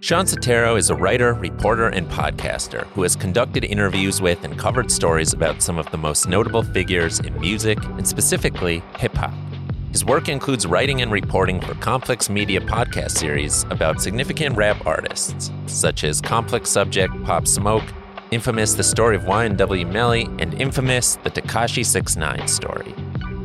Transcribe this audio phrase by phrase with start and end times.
[0.00, 4.90] Shawn Setaro is a writer, reporter, and podcaster who has conducted interviews with and covered
[4.90, 9.32] stories about some of the most notable figures in music and specifically hip hop.
[9.92, 15.50] His work includes writing and reporting for Complex Media podcast series about significant rap artists,
[15.64, 17.84] such as Complex Subject, Pop Smoke,
[18.30, 22.94] Infamous The Story of YNW Melly, and Infamous The Tekashi 6ix9ine Story.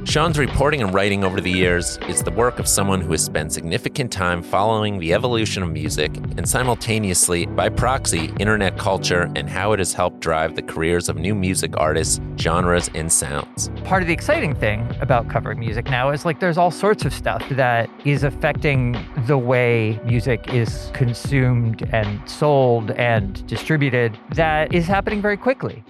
[0.04, 3.54] Shawn's reporting and writing over the years is the work of someone who has spent
[3.54, 9.74] significant time following the evolution of music and simultaneously, by proxy, internet culture and how
[9.74, 13.70] it has helped drive the careers of new music artists, genres, and sounds.
[13.86, 17.14] Part of the exciting thing about covering music now is like there's all sorts of
[17.14, 24.88] stuff that is affecting the way music is consumed and sold and distributed that is
[24.88, 25.84] happening very quickly.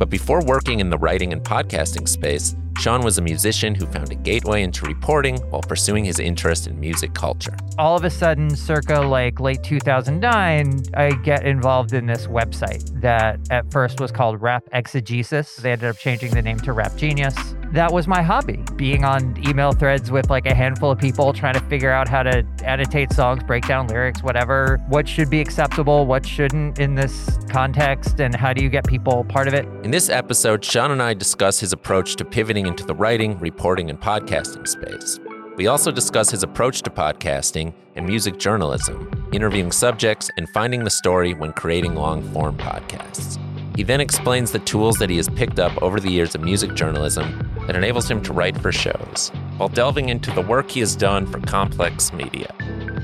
[0.00, 4.10] But before working in the writing and podcasting space, Shawn was a musician who found
[4.10, 7.54] a gateway into reporting while pursuing his interest in music culture.
[7.76, 13.40] All of a sudden, circa like late 2009, I get involved in this website that
[13.50, 15.56] at first was called Rap Exegesis.
[15.56, 17.36] They ended up changing the name to Rap Genius
[17.72, 21.54] that was my hobby being on email threads with like a handful of people trying
[21.54, 24.78] to figure out how to annotate songs break down lyrics whatever.
[24.88, 29.24] What should be acceptable what shouldn't in this context and how do you get people
[29.24, 29.66] part of it?
[29.84, 33.88] In this episode shawn and i discuss his approach to pivoting into the writing reporting
[33.90, 35.20] and podcasting space.
[35.56, 40.90] We also discuss his approach to podcasting and music journalism interviewing subjects and finding the
[40.90, 43.38] story when creating long form podcasts
[43.76, 46.74] he then explains the tools that he has picked up over the years of music
[46.74, 50.96] journalism that enables him to write for shows, while delving into the work he has
[50.96, 52.54] done for complex media.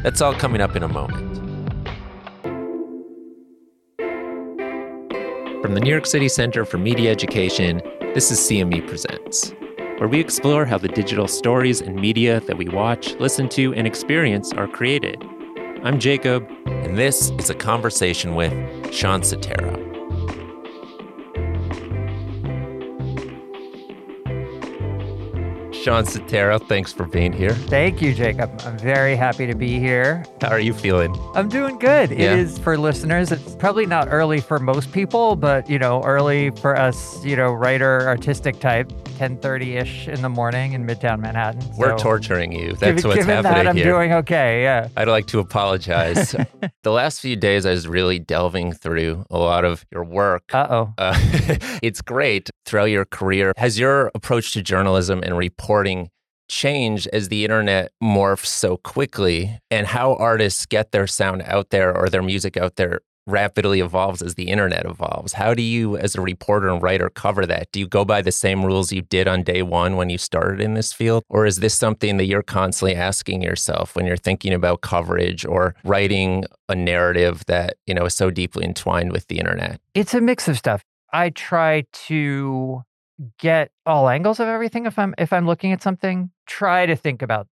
[0.03, 1.37] That's all coming up in a moment.
[5.63, 7.83] From the New York City Center for Media Education,
[8.15, 9.53] this is CME Presents,
[9.99, 13.87] where we explore how the digital stories and media that we watch, listen to, and
[13.87, 15.25] experience are created.
[15.83, 18.53] I'm Jacob, and this is a conversation with
[18.93, 19.86] Shawn Setaro.
[25.87, 27.55] Shawn Setaro, thanks for being here.
[27.55, 28.51] Thank you, Jacob.
[28.65, 30.25] I'm very happy to be here.
[30.41, 31.17] How are you feeling?
[31.33, 32.11] I'm doing good.
[32.11, 32.33] Yeah.
[32.33, 33.31] It is for listeners.
[33.31, 37.53] It's probably not early for most people, but you know, early for us, you know,
[37.53, 38.93] writer, artistic type.
[39.17, 41.63] 10:30ish in the morning in Midtown Manhattan.
[41.63, 42.73] So We're torturing you.
[42.73, 43.85] That's given, what's given happening that, I'm here.
[43.87, 44.63] doing okay.
[44.63, 44.89] Yeah.
[44.95, 46.33] I'd like to apologize.
[46.83, 50.43] the last few days, I was really delving through a lot of your work.
[50.53, 50.93] Uh-oh.
[50.99, 51.15] Uh,
[51.83, 53.55] it's great throughout your career.
[53.57, 56.11] Has your approach to journalism and reporting
[56.49, 61.97] changed as the internet morphs so quickly and how artists get their sound out there
[61.97, 65.33] or their music out there rapidly evolves as the internet evolves.
[65.35, 67.71] How do you, as a reporter and writer, cover that?
[67.73, 70.61] Do you go by the same rules you did on day one when you started
[70.61, 71.25] in this field?
[71.29, 75.75] Or is this something that you're constantly asking yourself when you're thinking about coverage or
[75.85, 79.81] writing a narrative that, you know, is so deeply entwined with the internet?
[79.95, 80.83] It's a mix of stuff.
[81.13, 82.83] I try to
[83.39, 86.31] get all angles of everything if I'm if I'm looking at something.
[86.47, 87.49] Try to think about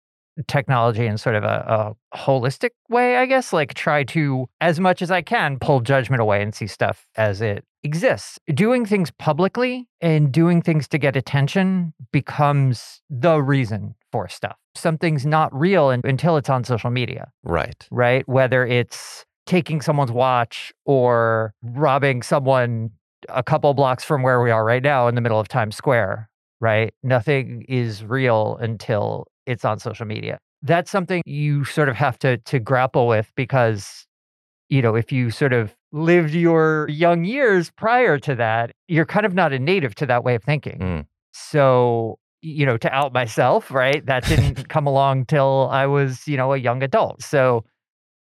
[0.49, 3.53] technology in sort of a, a, holistic way, I guess.
[3.53, 7.41] Like try to, as much as I can, pull judgment away and see stuff as
[7.41, 8.39] it exists.
[8.53, 14.57] Doing things publicly and doing things to get attention becomes the reason for stuff.
[14.75, 17.31] Something's not real until it's on social media.
[17.43, 17.87] Right.
[17.91, 18.29] Right.
[18.29, 22.91] Whether it's taking someone's watch or robbing someone
[23.29, 26.29] a couple blocks from where we are right now in the middle of Times Square.
[26.61, 26.93] Right.
[27.03, 30.39] Nothing is real until it's on social media.
[30.63, 34.07] That's something you sort of have to to grapple with because
[34.71, 39.27] you know, if you sort of lived your young years prior to that, you're kind
[39.27, 40.79] of not a native to that way of thinking.
[40.79, 41.07] Mm.
[41.33, 44.07] So, you know, to out myself, right?
[44.07, 47.21] That didn't come along till I was, you know, a young adult.
[47.21, 47.65] So,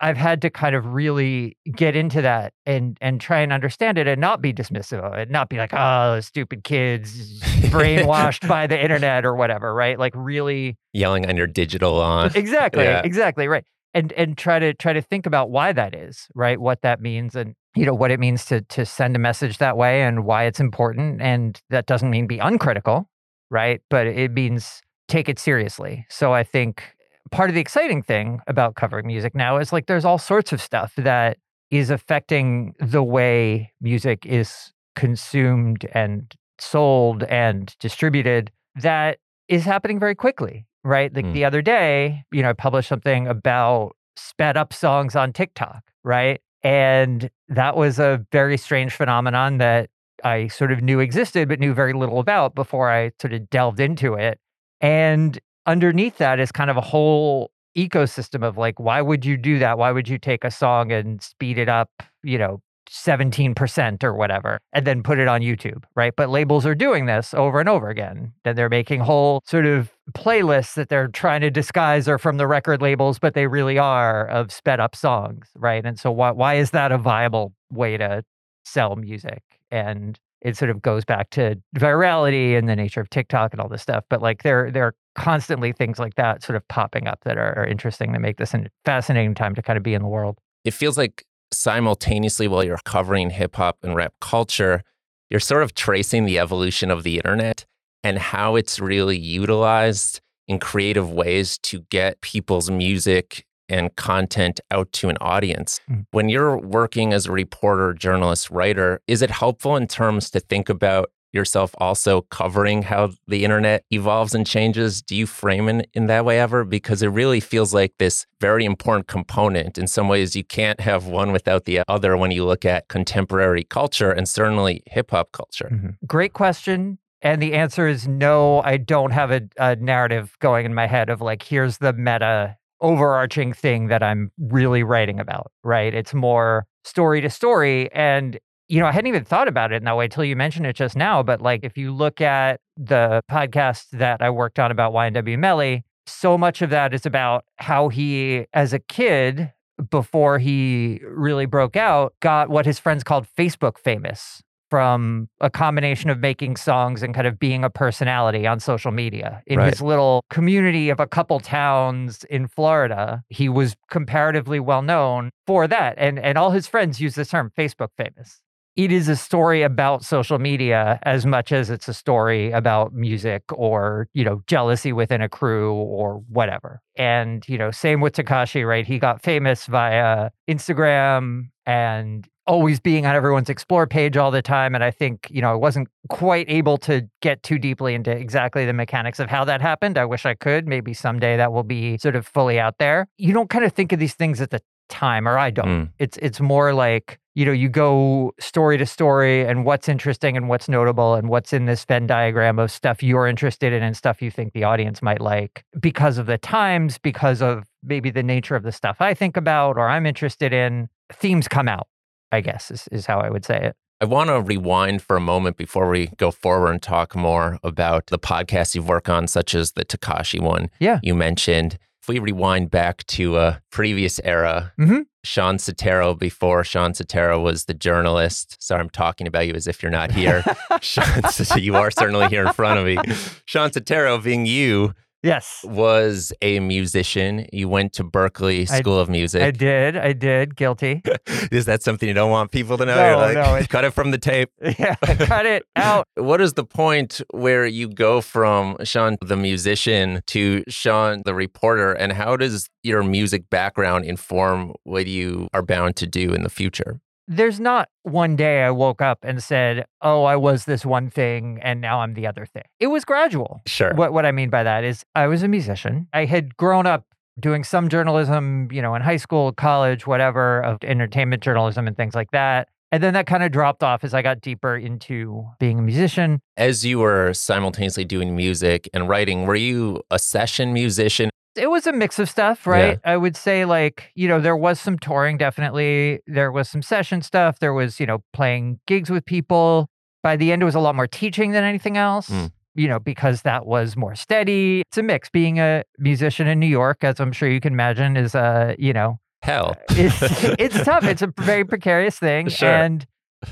[0.01, 4.07] I've had to kind of really get into that and and try and understand it
[4.07, 7.39] and not be dismissive of it, not be like, oh, stupid kids
[7.69, 9.99] brainwashed by the internet or whatever, right?
[9.99, 12.31] Like really yelling on your digital on.
[12.41, 13.01] Exactly, yeah.
[13.03, 13.63] exactly, right.
[13.93, 16.59] And and try to try to think about why that is, right?
[16.59, 19.77] What that means and you know what it means to to send a message that
[19.77, 23.07] way and why it's important and that doesn't mean be uncritical,
[23.51, 23.81] right?
[23.89, 26.05] But it means take it seriously.
[26.09, 26.83] So I think
[27.31, 30.61] part of the exciting thing about covering music now is like there's all sorts of
[30.61, 31.37] stuff that
[31.69, 39.17] is affecting the way music is consumed and sold and distributed that
[39.47, 41.13] is happening very quickly, right?
[41.13, 41.33] Like mm.
[41.33, 46.41] the other day, you know, I published something about sped up songs on TikTok, right?
[46.63, 49.89] And that was a very strange phenomenon that
[50.23, 53.79] I sort of knew existed, but knew very little about before I sort of delved
[53.79, 54.39] into it.
[54.79, 59.59] And underneath that is kind of a whole ecosystem of like, why would you do
[59.59, 59.77] that?
[59.77, 61.89] Why would you take a song and speed it up,
[62.23, 66.13] you know, 17% or whatever, and then put it on YouTube, right?
[66.15, 68.33] But labels are doing this over and over again.
[68.43, 72.47] And they're making whole sort of playlists that they're trying to disguise are from the
[72.47, 75.85] record labels, but they really are of sped up songs, right?
[75.85, 78.23] And so why why is that a viable way to
[78.65, 79.41] sell music?
[79.71, 83.69] And it sort of goes back to virality and the nature of TikTok and all
[83.69, 84.03] this stuff.
[84.09, 87.57] But like there there are constantly things like that sort of popping up that are,
[87.57, 90.37] are interesting that make this a fascinating time to kind of be in the world.
[90.63, 94.83] It feels like simultaneously while you're covering hip hop and rap culture,
[95.29, 97.65] you're sort of tracing the evolution of the internet
[98.03, 104.91] and how it's really utilized in creative ways to get people's music and content out
[104.91, 105.79] to an audience.
[105.89, 106.05] Mm.
[106.11, 110.67] When you're working as a reporter, journalist, writer, is it helpful in terms to think
[110.67, 115.01] about yourself also covering how the internet evolves and changes?
[115.01, 116.63] Do you frame it in that way ever?
[116.63, 119.77] Because it really feels like this very important component.
[119.77, 123.63] In some ways, you can't have one without the other when you look at contemporary
[123.63, 125.69] culture and certainly hip hop culture.
[125.71, 126.05] Mm-hmm.
[126.05, 126.97] Great question.
[127.21, 131.09] And the answer is no, I don't have a, a narrative going in my head
[131.09, 135.93] of like, here's the meta overarching thing that I'm really writing about, right?
[135.93, 137.91] It's more story to story.
[137.93, 138.39] And
[138.71, 140.77] you know, I hadn't even thought about it in that way until you mentioned it
[140.77, 141.21] just now.
[141.21, 145.83] But like, if you look at the podcast that I worked on about YNW Melly,
[146.07, 149.51] so much of that is about how he, as a kid,
[149.89, 156.09] before he really broke out, got what his friends called Facebook famous from a combination
[156.09, 159.43] of making songs and kind of being a personality on social media.
[159.47, 159.69] In right.
[159.69, 165.67] his little community of a couple towns in Florida, he was comparatively well known for
[165.67, 165.95] that.
[165.97, 168.39] And and all his friends use this term Facebook famous
[168.75, 173.43] it is a story about social media as much as it's a story about music
[173.53, 176.81] or, you know, jealousy within a crew or whatever.
[176.95, 178.85] And, you know, same with tekashi right?
[178.85, 184.73] He got famous via Instagram and always being on everyone's explore page all the time.
[184.73, 188.65] And I think, you know, I wasn't quite able to get too deeply into exactly
[188.65, 189.97] the mechanics of how that happened.
[189.97, 190.67] I wish I could.
[190.67, 193.07] Maybe someday that will be sort of fully out there.
[193.17, 195.67] You don't kind of think of these things at the time or I don't.
[195.67, 195.89] Mm.
[195.99, 200.49] It's it's more like, you know, you go story to story and what's interesting and
[200.49, 204.21] what's notable and what's in this Venn diagram of stuff you're interested in and stuff
[204.21, 208.55] you think the audience might like because of the times, because of maybe the nature
[208.55, 210.89] of the stuff I think about or I'm interested in.
[211.13, 211.87] Themes come out,
[212.31, 213.75] I guess is, is how I would say it.
[214.01, 218.07] I want to rewind for a moment before we go forward and talk more about
[218.07, 220.99] the podcasts you've worked on, such as the Tekashi one yeah.
[221.03, 221.77] you mentioned.
[222.01, 225.01] If we rewind back to a previous era, mm-hmm.
[225.23, 228.57] Shawn Setaro, before Shawn Setaro was the journalist.
[228.59, 230.43] Sorry, I'm talking about you as if you're not here.
[230.81, 231.21] Shawn,
[231.57, 232.97] you are certainly here in front of me.
[233.45, 235.63] Shawn Setaro, being you, Yes.
[235.63, 237.45] Was a musician.
[237.53, 239.41] You went to Berklee School I, of Music.
[239.41, 239.95] I did.
[239.95, 240.55] I did.
[240.55, 241.01] Guilty.
[241.51, 242.95] is that something you don't want people to know?
[242.95, 243.55] No, like, no.
[243.55, 244.49] It, cut it from the tape.
[244.79, 246.07] Yeah, cut it out.
[246.15, 251.91] What is the point where you go from Shawn the musician to Shawn the reporter?
[251.91, 256.49] And how does your music background inform what you are bound to do in the
[256.49, 256.99] future?
[257.31, 261.59] There's not one day I woke up and said, "Oh, I was this one thing
[261.63, 263.61] and now I'm the other thing." It was gradual.
[263.65, 263.93] Sure.
[263.93, 266.07] What what I mean by that is I was a musician.
[266.13, 267.05] I had grown up
[267.39, 272.13] doing some journalism, you know, in high school, college, whatever, of entertainment journalism and things
[272.13, 272.67] like that.
[272.91, 276.41] And then that kind of dropped off as I got deeper into being a musician.
[276.57, 281.30] As you were simultaneously doing music and writing, were you a session musician?
[281.55, 282.99] It was a mix of stuff, right?
[283.03, 283.11] Yeah.
[283.11, 286.19] I would say like, you know, there was some touring definitely.
[286.27, 287.59] There was some session stuff.
[287.59, 289.89] There was, you know, playing gigs with people.
[290.23, 292.29] By the end it was a lot more teaching than anything else.
[292.29, 292.51] Mm.
[292.73, 294.81] You know, because that was more steady.
[294.87, 295.29] It's a mix.
[295.29, 298.93] Being a musician in New York, as I'm sure you can imagine, is uh, you
[298.93, 299.75] know, hell.
[299.89, 300.21] it's
[300.57, 301.03] it's tough.
[301.03, 302.47] It's a very precarious thing.
[302.47, 302.71] Sure.
[302.71, 303.05] And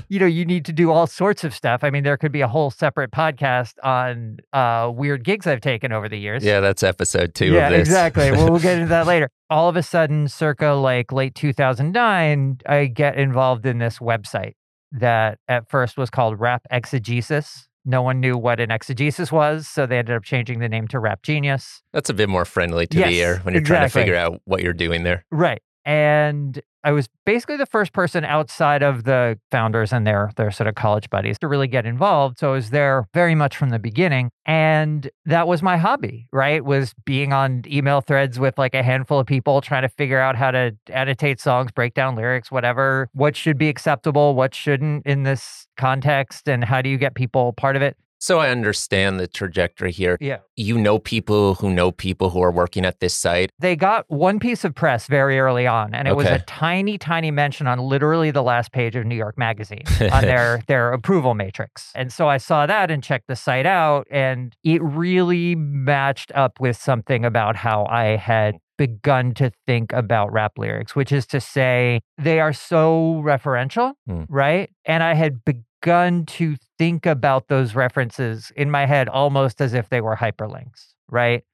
[0.08, 1.84] you know, you need to do all sorts of stuff.
[1.84, 5.92] I mean, there could be a whole separate podcast on uh, weird gigs I've taken
[5.92, 6.44] over the years.
[6.44, 7.88] Yeah, that's episode two yeah, of this.
[7.88, 8.30] exactly.
[8.30, 9.30] well, we'll get into that later.
[9.48, 14.54] All of a sudden, circa like late 2009, I get involved in this website
[14.92, 17.66] that at first was called Rap Exegesis.
[17.84, 20.98] No one knew what an exegesis was, so they ended up changing the name to
[20.98, 21.82] Rap Genius.
[21.92, 23.76] That's a bit more friendly to yes, the ear when you're exactly.
[23.76, 25.24] trying to figure out what you're doing there.
[25.30, 25.62] Right.
[25.84, 30.66] And I was basically the first person outside of the founders and their their sort
[30.66, 32.38] of college buddies to really get involved.
[32.38, 34.30] So I was there very much from the beginning.
[34.46, 36.64] And that was my hobby, right?
[36.64, 40.36] Was being on email threads with like a handful of people trying to figure out
[40.36, 45.24] how to annotate songs, break down lyrics, whatever, what should be acceptable, what shouldn't in
[45.24, 47.96] this context, and how do you get people part of it.
[48.20, 50.18] So I understand the trajectory here.
[50.20, 50.38] Yeah.
[50.54, 53.50] You know people who know people who are working at this site.
[53.58, 57.30] They got one piece of press very early on, and it was a tiny, tiny
[57.30, 61.90] mention on literally the last page of New York Magazine on their their approval matrix.
[61.94, 66.60] And so I saw that and checked the site out, and it really matched up
[66.60, 71.40] with something about how I had begun to think about rap lyrics, which is to
[71.40, 74.24] say they are so referential, Hmm.
[74.28, 74.70] right?
[74.84, 79.88] And I had begun to think about those references in my head almost as if
[79.88, 81.44] they were hyperlinks, right?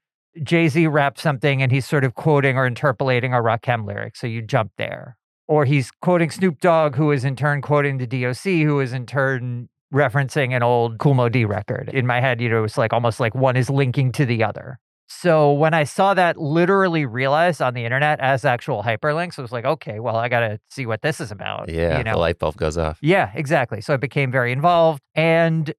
[0.43, 4.17] Jay Z raps something and he's sort of quoting or interpolating a Rakim lyric.
[4.17, 5.17] So you jump there.
[5.49, 9.07] Or he's quoting Snoop Dogg, who is in turn quoting the DOC, who is in
[9.07, 11.89] turn referencing an old Kool Moe Dee record.
[11.91, 14.79] In my head, you know, it's like almost like one is linking to the other.
[15.09, 19.53] So when I saw that literally realized on the internet as actual hyperlinks, I was
[19.53, 21.69] like, okay, well, I got to see what this is about.
[21.69, 22.13] Yeah, You know?
[22.13, 22.99] the light bulb goes off.
[23.01, 23.81] Yeah, exactly.
[23.81, 25.01] So I became very involved.
[25.15, 25.73] And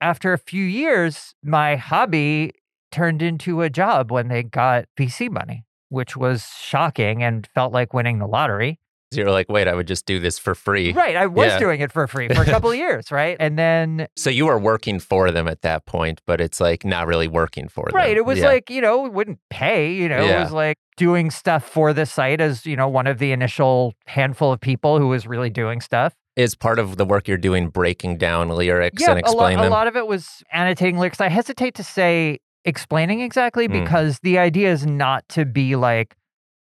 [0.00, 2.52] after a few years, my hobby
[2.90, 7.94] turned into a job when they got VC money, which was shocking and felt like
[7.94, 8.80] winning the lottery.
[9.12, 10.92] So you're like, wait, I would just do this for free.
[10.92, 11.16] Right.
[11.16, 11.58] I was Yeah.
[11.58, 13.10] doing it for free for a couple of years.
[13.12, 13.36] Right.
[13.38, 17.06] And then, So you were working for them at that point, but it's like not
[17.06, 17.94] really working for them.
[17.94, 18.16] right.
[18.16, 18.46] It was Yeah.
[18.48, 22.06] like, you know, it wouldn't pay, you know, it was like doing stuff for the
[22.06, 25.80] site as, you know, one of the initial handful of people who was really doing
[25.80, 26.14] stuff.
[26.34, 29.58] is part of the work you're doing breaking down lyrics yeah, and a, lot, explain
[29.58, 31.20] a lot of it was annotating lyrics.
[31.20, 33.84] I hesitate to say explaining exactly Mm.
[33.84, 36.14] because the idea is not to be like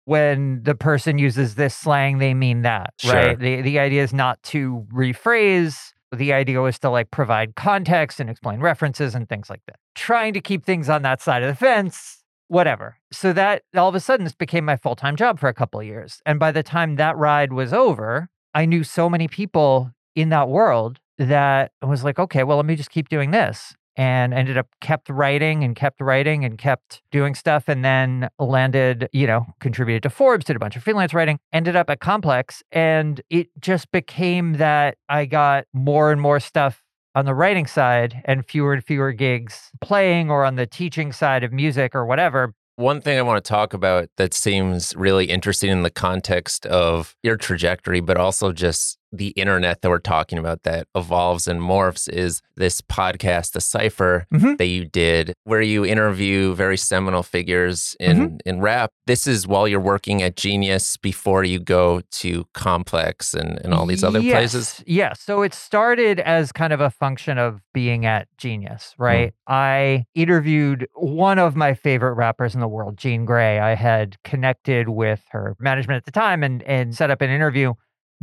[0.05, 3.13] when the person uses this slang, they mean that, Sure.
[3.13, 3.39] right?
[3.39, 5.91] The the idea is not to rephrase.
[6.11, 9.77] The idea was to like provide context and explain references and things like that.
[9.95, 12.97] Trying to keep things on that side of the fence, whatever.
[13.11, 15.79] So that all of a sudden this became my full time job for a couple
[15.79, 16.21] of years.
[16.25, 20.49] And by the time that ride was over, I knew so many people in that
[20.49, 23.73] world that I was like, okay, well, let me just keep doing this.
[23.95, 27.65] And ended up kept writing and kept writing and kept doing stuff.
[27.67, 31.75] And then landed, you know, contributed to Forbes, did a bunch of freelance writing, ended
[31.75, 32.63] up at Complex.
[32.71, 36.83] And it just became that I got more and more stuff
[37.15, 41.43] on the writing side and fewer and fewer gigs playing or on the teaching side
[41.43, 42.53] of music or whatever.
[42.75, 47.15] One thing I want to talk about that seems really interesting in the context of
[47.21, 52.09] your trajectory, but also just the internet that we're talking about that evolves and morphs
[52.09, 54.57] is this podcast, The Cipher, Mhm.
[54.57, 58.35] that you did, where you interview very seminal figures in, Mm-hmm.
[58.45, 58.89] in rap.
[59.05, 63.85] This is while you're working at Genius before you go to Complex and, and all
[63.85, 64.83] these other yes, places.
[64.87, 65.13] Yeah.
[65.13, 69.33] So it started as kind of a function of being at Genius, right?
[69.47, 73.59] I interviewed one of my favorite rappers in the world, Jean Grae.
[73.61, 77.73] I had connected with her management at the time and, and set up an interview.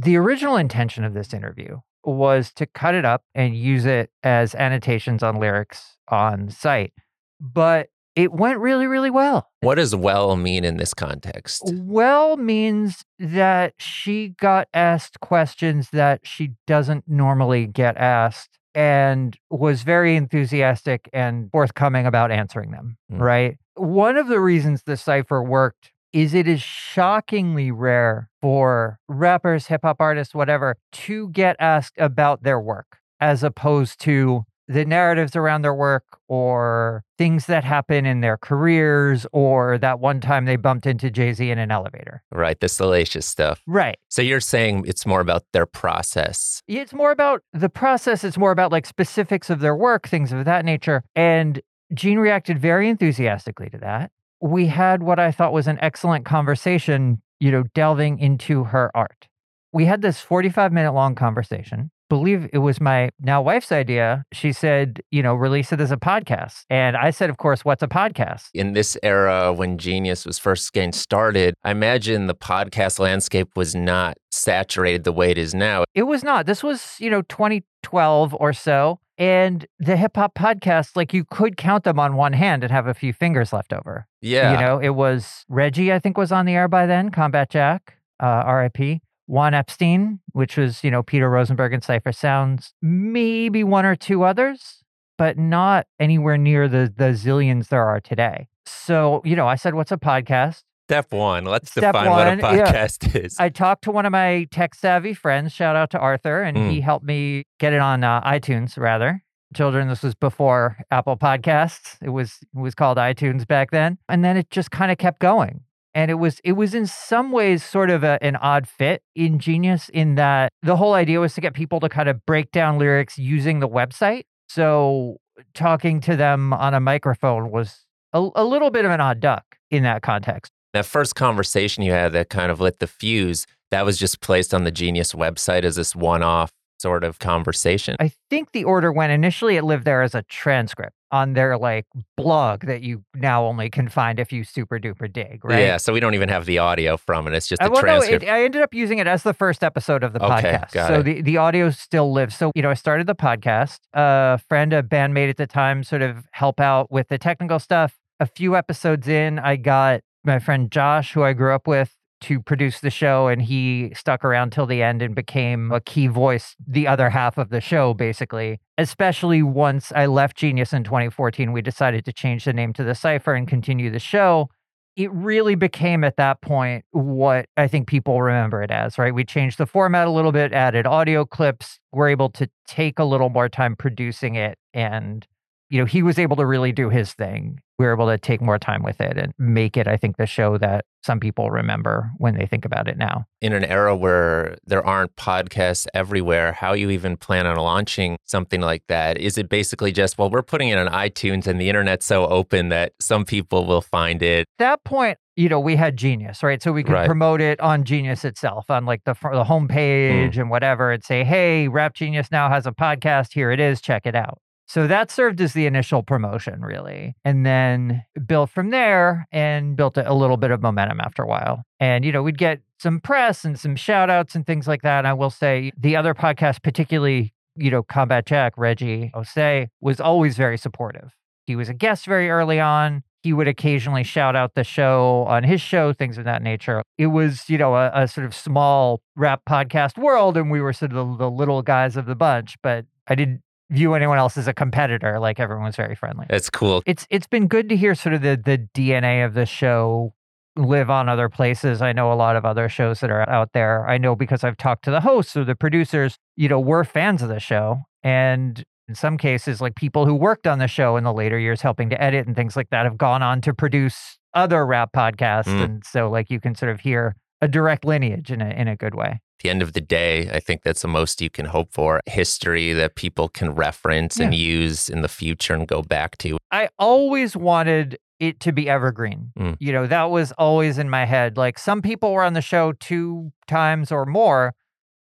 [0.02, 4.54] The original intention of this interview was to cut it up and use it as
[4.54, 6.94] annotations on lyrics on site.
[7.38, 9.50] But it went really, really well.
[9.60, 11.62] What does well mean in this context?
[11.74, 19.82] Well means that she got asked questions that she doesn't normally get asked and was
[19.82, 23.20] very enthusiastic and forthcoming about answering them, Mm.
[23.20, 23.58] right?
[23.74, 29.82] One of the reasons the cipher worked is it is shockingly rare for rappers, hip
[29.82, 35.62] hop artists, whatever, to get asked about their work as opposed to the narratives around
[35.62, 40.86] their work or things that happen in their careers or that one time they bumped
[40.86, 42.22] into Jay Z in an elevator.
[42.30, 43.60] Right, the salacious stuff.
[43.66, 43.98] Right.
[44.08, 46.62] So you're saying it's more about their process.
[46.68, 48.22] It's more about the process.
[48.22, 51.02] It's more about like specifics of their work, things of that nature.
[51.16, 51.60] And
[51.92, 54.12] Jean reacted very enthusiastically to that.
[54.40, 59.28] We had what I thought was an excellent conversation, you know, delving into her art.
[59.72, 61.90] We had this 45 minute long conversation.
[62.08, 64.24] Believe it was my now wife's idea.
[64.32, 66.64] She said, you know, release it as a podcast.
[66.68, 68.48] And I said, of course, what's a podcast?
[68.52, 73.76] in this era when Genius was first getting started, I imagine the podcast landscape was
[73.76, 75.84] not saturated the way it is now.
[75.94, 76.46] It was not.
[76.46, 78.98] This was, you know, 2012 or so.
[79.20, 82.86] And the hip hop podcasts, like you could count them on one hand and have
[82.86, 84.08] a few fingers left over.
[84.22, 84.52] Yeah.
[84.52, 87.98] You know, it was Reggie, I think, was on the air by then, Combat Jack,
[88.18, 89.02] uh, RIP.
[89.26, 94.24] Juan Epstein, which was, you know, Peter Rosenberg and Cipha Sounds, maybe one or two
[94.24, 94.82] others,
[95.16, 98.48] but not anywhere near the the zillions there are today.
[98.66, 100.62] So, you know, I said, what's a podcast?
[100.90, 101.44] Step one.
[101.44, 102.72] Let's Step define what a one, yeah.
[102.72, 103.36] podcast is.
[103.38, 106.70] I talked to one of my tech savvy friends, shout out to Arthur, and Mm.
[106.72, 109.22] he helped me get it on uh, iTunes rather.
[109.54, 111.96] Children, this was before Apple Podcasts.
[112.02, 113.98] It was it was called iTunes back then.
[114.08, 115.60] And then it just kind of kept going.
[115.94, 119.38] And it was it was in some ways sort of a, an odd fit in
[119.40, 122.78] Genius in that the whole idea was to get people to kind of break down
[122.78, 124.22] lyrics using the website.
[124.48, 125.16] So
[125.54, 129.44] talking to them on a microphone was a, a little bit of an odd duck
[129.70, 130.52] in that context.
[130.72, 134.52] That first conversation you had that kind of lit the fuse, that was just placed
[134.54, 137.94] on the Genius website as this one off sort of conversation.
[138.00, 141.86] I think the order went initially it lived there as a transcript on their like
[142.16, 145.58] blog that you now only can find if you super duper dig, right?
[145.58, 147.34] Yeah, so we don't even have the audio from it.
[147.34, 148.22] It's just I, a well, no, transcript.
[148.24, 150.86] it, I ended up using it as the first episode of the Okay, podcast.
[150.86, 151.02] so it.
[151.02, 152.36] the, the audio still lives.
[152.36, 153.80] So, you know, I started the podcast.
[153.92, 157.96] A friend, a bandmate at the time, sort of help out with the technical stuff.
[158.20, 162.40] A few episodes in, I got my friend Josh, who I grew up with, to
[162.40, 166.54] produce the show, and he stuck around till the end and became a key voice,
[166.66, 168.60] the other half of the show, basically.
[168.76, 172.94] Especially once I left Genius in 2014, we decided to change the name to The
[172.94, 174.50] Cipher and continue the show
[174.96, 179.14] it really became at that point what I think people remember it as, right?
[179.14, 181.78] We changed the format a little bit, added audio clips.
[181.92, 184.58] We're able to take a little more time producing it.
[184.74, 185.26] And,
[185.70, 187.60] you know, he was able to really do his thing.
[187.78, 190.26] We were able to take more time with it and make it, I think, the
[190.26, 193.24] show that some people remember when they think about it now.
[193.40, 198.60] in an era where there aren't podcasts everywhere, how you even plan on launching something
[198.60, 199.16] like that?
[199.16, 202.68] Is it basically just, well, we're putting it on iTunes and the internet's so open
[202.68, 204.40] that some people will find it?
[204.40, 206.62] At that point, you know, we had Genius, right?
[206.62, 207.06] So we could Right.
[207.06, 210.38] promote it on Genius itself, on like the the homepage mm.
[210.38, 213.32] and whatever, and say, "Hey, Rap Genius now has a podcast.
[213.32, 213.80] Here it is.
[213.80, 214.38] Check it out."
[214.70, 219.96] So that served as the initial promotion, really, and then built from there and built
[219.96, 221.64] a little bit of momentum after a while.
[221.80, 224.98] And you know, we'd get some press and some shout outs and things like that.
[224.98, 230.00] And I will say, the other podcast, particularly, you know, Combat Jack, Reggie Ossé, was
[230.00, 231.16] always very supportive.
[231.48, 233.02] He was a guest very early on.
[233.24, 236.84] He would occasionally shout out the show on his show, things of that nature.
[236.96, 240.72] It was, you know, a, a sort of small rap podcast world, and we were
[240.72, 242.56] sort of the, the little guys of the bunch.
[242.62, 245.18] But I didn't view anyone else as a competitor.
[245.18, 246.26] Like everyone was very friendly.
[246.28, 246.82] It's cool.
[246.86, 250.12] It's it's been good to hear sort of the the DNA of the show
[250.56, 251.80] live on other places.
[251.80, 253.88] I know a lot of other shows that are out there.
[253.88, 257.22] I know because I've talked to the hosts or the producers, you know, we're fans
[257.22, 257.82] of the show.
[258.02, 261.62] And in some cases, like people who worked on the show in the later years
[261.62, 265.44] helping to edit and things like that have gone on to produce other rap podcasts.
[265.44, 265.62] Mm.
[265.62, 268.76] And so like you can sort of hear a direct lineage in a in a
[268.76, 269.20] good way.
[269.42, 272.72] The end of the day, I think that's the most you can hope for history
[272.74, 276.38] that people can reference and use in the future and go back to.
[276.50, 279.32] I always wanted it to be evergreen.
[279.38, 279.56] Mm.
[279.58, 281.38] You know, that was always in my head.
[281.38, 284.54] Like some people were on the show two times or more,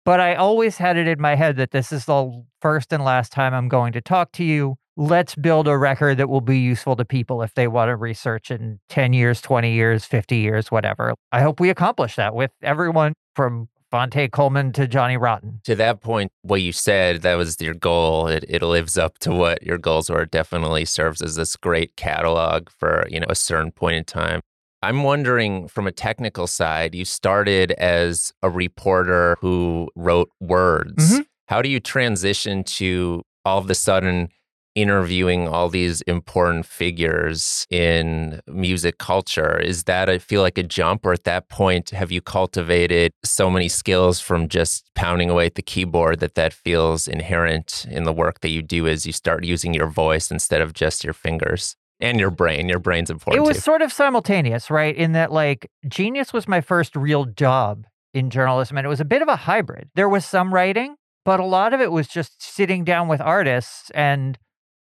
[0.05, 3.31] but I always had it in my head that this is the first and last
[3.31, 4.77] time I'm going to talk to you.
[4.95, 8.49] Let's build a record that will be useful to people if they want to research
[8.49, 11.13] in 10 years, 20 years, 50 years, whatever.
[11.31, 15.60] I hope we accomplish that with everyone from Phonte Coleman to Johnny Rotten.
[15.65, 18.27] To that point, what you said, that was your goal.
[18.27, 20.21] It, it lives up to what your goals were.
[20.21, 24.39] It definitely serves as this great catalog for, you know, a certain point in time.
[24.82, 31.19] I'm wondering from a technical side, you started as a reporter who wrote words.
[31.19, 31.25] Mhm.
[31.49, 34.30] How do you transition to all of a sudden
[34.75, 39.60] interviewing all these important figures in music culture?
[39.60, 41.05] Is that, I feel like, a jump?
[41.05, 45.55] Or at that point, have you cultivated so many skills from just pounding away at
[45.55, 49.43] the keyboard that that feels inherent in the work that you do as you start
[49.43, 51.75] using your voice instead of just your fingers?
[51.99, 52.67] And your brain.
[52.67, 53.62] Your brain's important It was too.
[53.62, 54.95] sort of simultaneous, right?
[54.95, 59.05] In that, like, Genius was my first real job in journalism, and it was a
[59.05, 59.89] bit of a hybrid.
[59.93, 63.91] There was some writing, but a lot of it was just sitting down with artists
[63.91, 64.39] and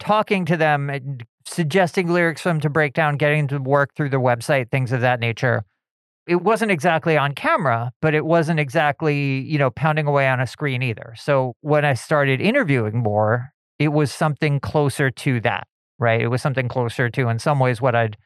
[0.04, 0.92] talking to them
[1.46, 5.02] suggesting lyrics for them to break down, getting to work through the website, things of
[5.02, 5.63] that nature.
[6.28, 10.48] It wasn't exactly on camera, but it wasn't exactly, you know, pounding away on a
[10.48, 11.13] screen either.
[11.18, 15.68] So when I started interviewing more, it was something closer to that,
[16.00, 16.22] right?
[16.22, 18.18] It was something closer to, in some ways, what I'd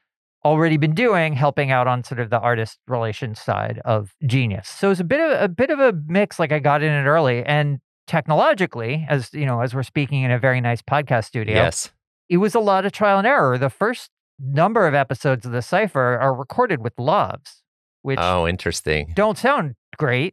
[0.45, 4.69] already been doing, helping out on sort of the artist relations side of Genius.
[4.69, 6.37] So it's a bit of a bit of a mix.
[6.37, 10.31] Like I got in it early, and technologically, as you know, as we're speaking in
[10.31, 11.91] a very nice podcast studio, Yes.
[12.29, 13.57] it was a lot of trial and error.
[13.57, 17.61] The first number of episodes of the Cipher are recorded with lavs,
[18.01, 19.11] which Oh, interesting.
[19.15, 20.31] don't sound great,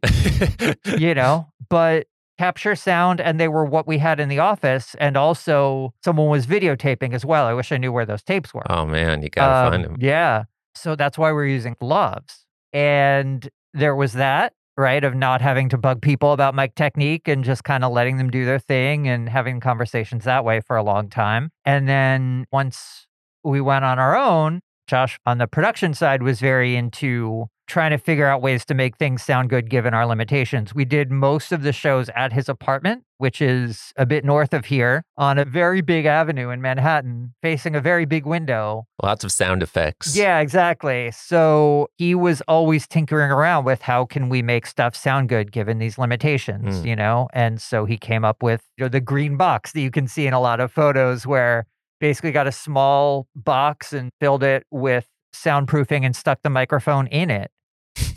[0.97, 2.07] you know, but
[2.37, 6.45] capture sound and they were what we had in the office and also someone was
[6.45, 7.45] videotaping as well.
[7.45, 8.69] I wish I knew where those tapes were.
[8.69, 9.21] oh, man.
[9.23, 9.95] You got to Um, find them.
[9.99, 10.43] Yeah.
[10.75, 12.43] So that's why we're using lavs.
[12.73, 17.43] And there was that, right, of not having to bug people about mic technique and
[17.43, 20.83] just kind of letting them do their thing and having conversations that way for a
[20.83, 21.49] long time.
[21.63, 23.07] And then once
[23.43, 27.97] we went on our own, Josh on the production side was very into trying to
[27.97, 30.75] figure out ways to make things sound good given our limitations.
[30.75, 34.65] We did most of the shows at his apartment, which is a bit north of
[34.65, 38.85] here on a very big avenue in Manhattan, facing a very big window.
[39.01, 40.15] Lots of sound effects.
[40.15, 41.11] Yeah, exactly.
[41.11, 45.79] So he was always tinkering around with how can we make stuff sound good given
[45.79, 46.85] these limitations, Mm.
[46.85, 47.27] you know?
[47.33, 50.27] And so he came up with you know, the green box that you can see
[50.27, 51.65] in a lot of photos where
[51.99, 57.29] basically got a small box and filled it with soundproofing and stuck the microphone in
[57.29, 57.51] it.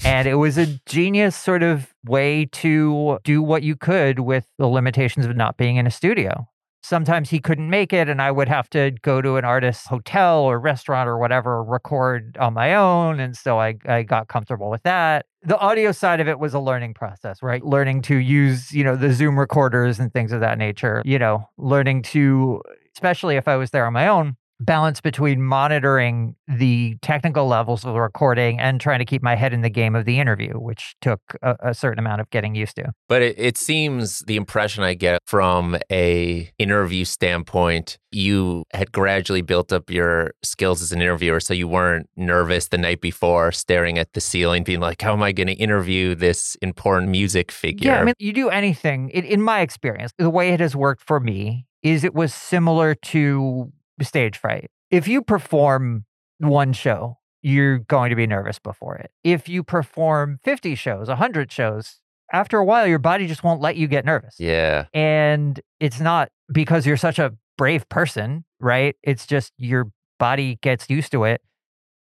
[0.05, 4.67] And it was a genius sort of way to do what you could with the
[4.67, 6.49] limitations of not being in a studio.
[6.83, 10.43] Sometimes he couldn't make it, and I would have to go to an artist's hotel
[10.45, 13.21] or restaurant or whatever, record on my own.
[13.21, 15.27] And so I, I got comfortable with that.
[15.43, 17.65] The audio side of it was a learning process, right?
[17.65, 21.49] Learning to use, you know, the Zoom recorders and things of that nature, you know,
[21.59, 22.63] learning to,
[22.95, 27.95] especially if I was there on my own, balance between monitoring the technical levels of
[27.95, 30.97] the recording and trying to keep my head in the game of the interview, which
[31.01, 32.93] took a, a certain amount of getting used to.
[33.09, 39.43] But it, it seems the impression I get from a interview standpoint, you had gradually
[39.43, 43.99] built up your skills as an interviewer, so you weren't nervous the night before, staring
[43.99, 47.93] at the ceiling, being like, "How am I going to interview this important music figure?"
[47.93, 51.03] Yeah, I mean, you do anything, in, in my experience, the way it has worked
[51.07, 53.73] for me is it was similar to
[54.05, 54.71] stage fright.
[54.91, 56.05] If you perform
[56.39, 59.11] one show, you're going to be nervous before it.
[59.23, 62.01] If you perform 50 shows, 100 shows,
[62.33, 64.37] after a while, your body just won't let you get nervous.
[64.39, 68.97] yeah, And it's not because you're such a brave person, right?
[69.03, 71.41] It's just your body gets used to it.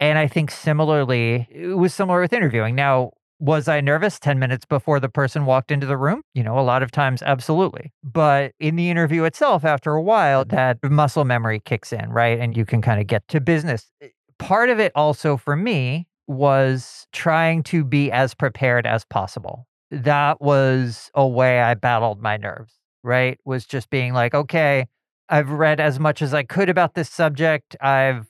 [0.00, 2.74] And I think similarly, it was similar with interviewing.
[2.74, 6.22] Now, was I nervous 10 minutes before the person walked into the room?
[6.34, 7.92] You know, a lot of times, absolutely.
[8.02, 10.56] But in the interview itself, after a while, mm-hmm.
[10.56, 12.38] that muscle memory kicks in, right?
[12.38, 13.90] And you can kind of get to business.
[14.38, 19.66] Part of it also for me was trying to be as prepared as possible.
[19.90, 23.38] That was a way I battled my nerves, right?
[23.44, 24.86] Was just being like, okay,
[25.28, 27.76] I've read as much as I could about this subject.
[27.80, 28.26] I've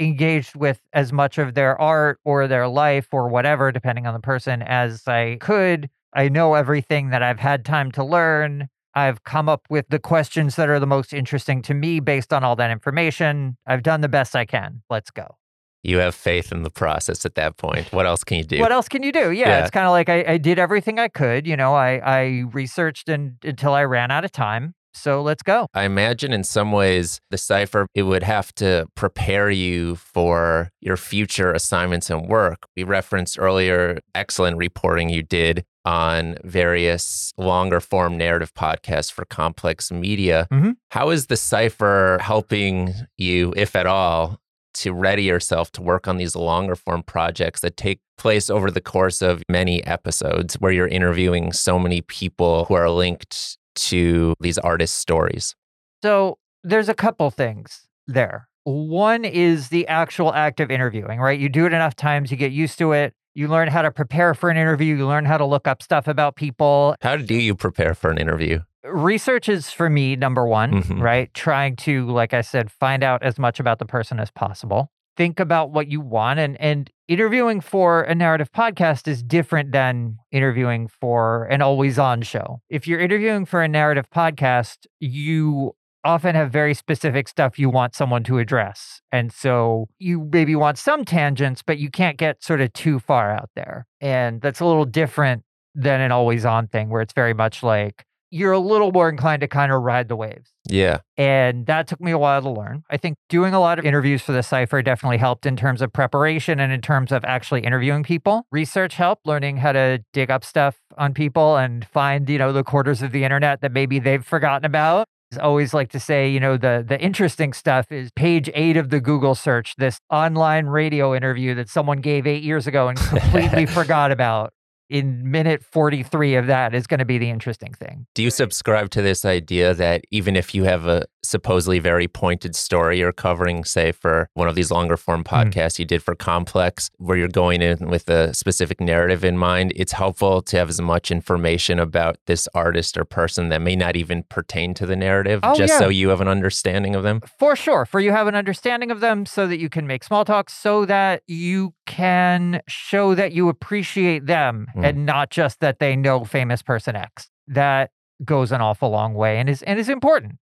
[0.00, 4.20] engaged with as much of their art or their life or whatever, depending on the
[4.20, 5.88] person, as I could.
[6.14, 8.68] I know everything that I've had time to learn.
[8.94, 12.42] I've come up with the questions that are the most interesting to me based on
[12.42, 13.56] all that information.
[13.66, 14.82] I've done the best I can.
[14.90, 15.36] Let's go.
[15.82, 17.90] you have faith in the process at that point.
[17.92, 18.58] What else can you do?
[18.60, 19.30] What else can you do?
[19.30, 19.60] Yeah, Yeah.
[19.60, 21.46] it's kind of like I, I did everything I could.
[21.46, 22.20] You know, I, I
[22.52, 24.74] researched and, until I ran out of time.
[24.92, 25.66] So let's go.
[25.72, 30.96] I imagine in some ways the cipher it would have to prepare you for your
[30.96, 32.66] future assignments and work.
[32.76, 39.90] We referenced earlier excellent reporting you did on various longer form narrative podcasts for complex
[39.90, 40.46] media.
[40.52, 40.74] Mhm.
[40.90, 44.38] How is the cipher helping you, if at all,
[44.72, 48.80] to ready yourself to work on these longer form projects that take place over the
[48.80, 54.58] course of many episodes where you're interviewing so many people who are linked to these
[54.58, 55.54] artists' stories?
[56.02, 58.48] So there's a couple things there.
[58.64, 61.38] One is the actual act of interviewing, right?
[61.38, 63.14] You do it enough times, you get used to it.
[63.34, 64.96] You learn how to prepare for an interview.
[64.96, 66.96] You learn how to look up stuff about people.
[67.00, 68.60] How do you prepare for an interview?
[68.84, 71.00] Research is for me number one, Mhm.
[71.00, 71.32] right?
[71.32, 74.90] Trying to, like I said, find out as much about the person as possible.
[75.16, 76.38] Think about what you want.
[76.38, 82.22] And, and interviewing for a narrative podcast is different than interviewing for an always on
[82.22, 82.60] show.
[82.68, 85.72] If you're interviewing for a narrative podcast, you
[86.04, 89.02] often have very specific stuff you want someone to address.
[89.12, 93.32] And so you maybe want some tangents, but you can't get sort of too far
[93.32, 93.86] out there.
[94.00, 95.42] And that's a little different
[95.74, 99.40] than an always on thing where it's very much like you're a little more inclined
[99.40, 100.52] to kind of ride the waves.
[100.68, 100.98] Yeah.
[101.16, 102.84] And that took me a while to learn.
[102.90, 105.92] I think doing a lot of interviews for the Cipher definitely helped in terms of
[105.92, 108.46] preparation and in terms of actually interviewing people.
[108.52, 112.64] Research helped, learning how to dig up stuff on people and find, you know, the
[112.64, 115.08] quarters of the internet that maybe they've forgotten about.
[115.32, 118.90] I always like to say, you know, the the interesting stuff is page eight of
[118.90, 123.66] the Google search, this online radio interview that someone gave eight years ago and completely
[123.66, 124.52] forgot about.
[124.90, 128.06] In minute 43 of that is going to be the interesting thing.
[128.16, 132.56] Do you subscribe to this idea that even if you have a supposedly very pointed
[132.56, 135.32] story you're covering, say for one of these longer form hmm.
[135.32, 139.72] podcasts you did for Complex, where you're going in with a specific narrative in mind,
[139.76, 143.94] it's helpful to have as much information about this artist or person that may not
[143.96, 145.78] even pertain to the narrative, Oh, just yeah.
[145.78, 147.20] so you have an understanding of them?
[147.38, 147.84] For sure.
[147.86, 150.84] For you have an understanding of them so that you can make small talk, so
[150.86, 154.84] that you can show that you appreciate them Hmm.
[154.84, 157.28] and not just that they know famous person X.
[157.46, 157.90] That
[158.24, 160.38] goes an awful long way and is and is important.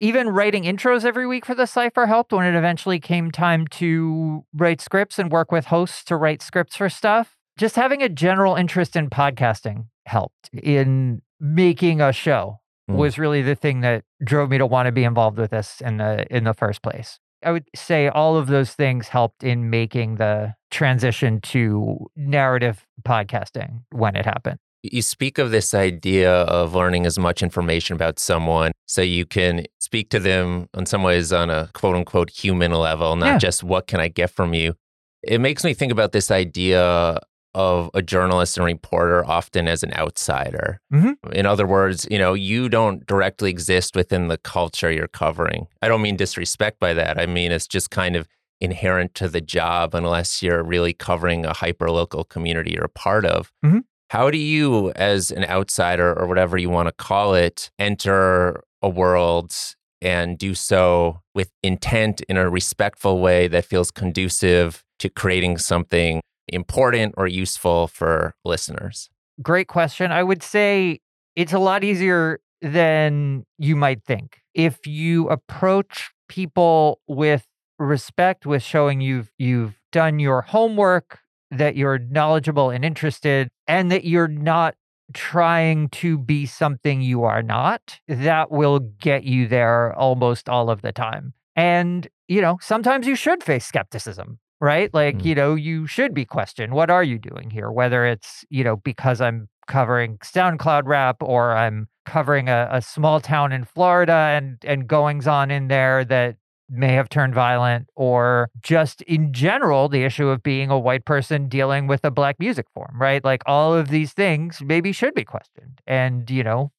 [0.00, 4.44] Even writing intros every week for the cipher helped when it eventually came time to
[4.54, 7.36] write scripts and work with hosts to write scripts for stuff.
[7.58, 12.56] just having a general interest in podcasting helped in making a show
[12.90, 12.96] Mm.
[12.96, 15.98] was really the thing that drove me to want to be involved with this in
[15.98, 17.18] the in the first place.
[17.44, 23.82] I would say all of those things helped in making the transition to narrative podcasting
[23.90, 24.58] when it happened.
[24.82, 29.66] You speak of this idea of learning as much information about someone so you can
[29.78, 33.38] speak to them in some ways on a quote unquote human level, not Yeah.
[33.38, 34.74] just what can I get from you.
[35.22, 37.18] It makes me think about this idea
[37.52, 40.80] of a journalist and reporter often as an outsider.
[40.92, 41.16] Mhm.
[41.32, 45.66] In other words, you know, you don't directly exist within the culture you're covering.
[45.82, 47.18] I don't mean disrespect by that.
[47.20, 48.28] I mean, it's just kind of
[48.60, 53.24] inherent to the job unless you're really covering a hyper local community you're a part
[53.24, 53.52] of.
[53.64, 53.84] Mhm.
[54.10, 58.88] How do you, as an outsider or whatever you want to call it, enter a
[58.88, 59.54] world
[60.02, 66.20] and do so with intent in a respectful way that feels conducive to creating something
[66.48, 69.08] important or useful for listeners?
[69.42, 70.10] Great question.
[70.10, 70.98] I would say
[71.36, 74.38] it's a lot easier than you might think.
[74.54, 77.46] If you approach people with
[77.80, 81.18] respect, with showing you've you've done your homework,
[81.50, 84.76] that you're knowledgeable and interested, and that you're not
[85.12, 90.82] trying to be something you are not, that will get you there almost all of
[90.82, 91.34] the time.
[91.56, 94.92] And, you know, sometimes you should face skepticism, right?
[94.94, 95.24] Like, Mm.
[95.24, 96.72] you know, you should be questioned.
[96.74, 97.72] What are you doing here?
[97.72, 103.20] Whether it's, you know, because I'm covering SoundCloud rap or I'm covering a, a small
[103.20, 106.36] town in Florida and and goings on in there that
[106.70, 111.48] may have turned violent or just in general the issue of being a white person
[111.48, 113.24] dealing with a black music form right?
[113.24, 116.70] Like all of these things maybe should be questioned and you know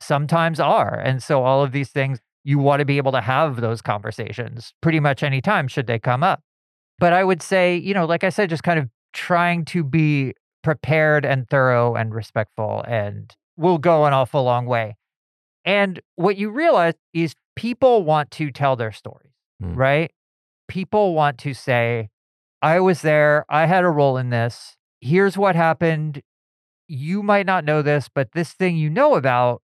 [0.00, 0.94] sometimes are.
[0.94, 4.72] And so all of these things you want to be able to have those conversations
[4.80, 6.42] pretty much anytime should they come up.
[6.98, 10.34] But i would say you know like i said just kind of trying to be
[10.62, 14.96] prepared and thorough and respectful and will go an awful long way.
[15.64, 19.27] And what you realize is people want to tell their stories
[19.62, 19.76] Mm.
[19.76, 20.12] right?
[20.68, 22.10] People want to say,
[22.62, 24.76] I was there, I had a role in this.
[25.00, 26.22] Here's what happened.
[26.88, 29.62] You might not know this, but this thing you know about,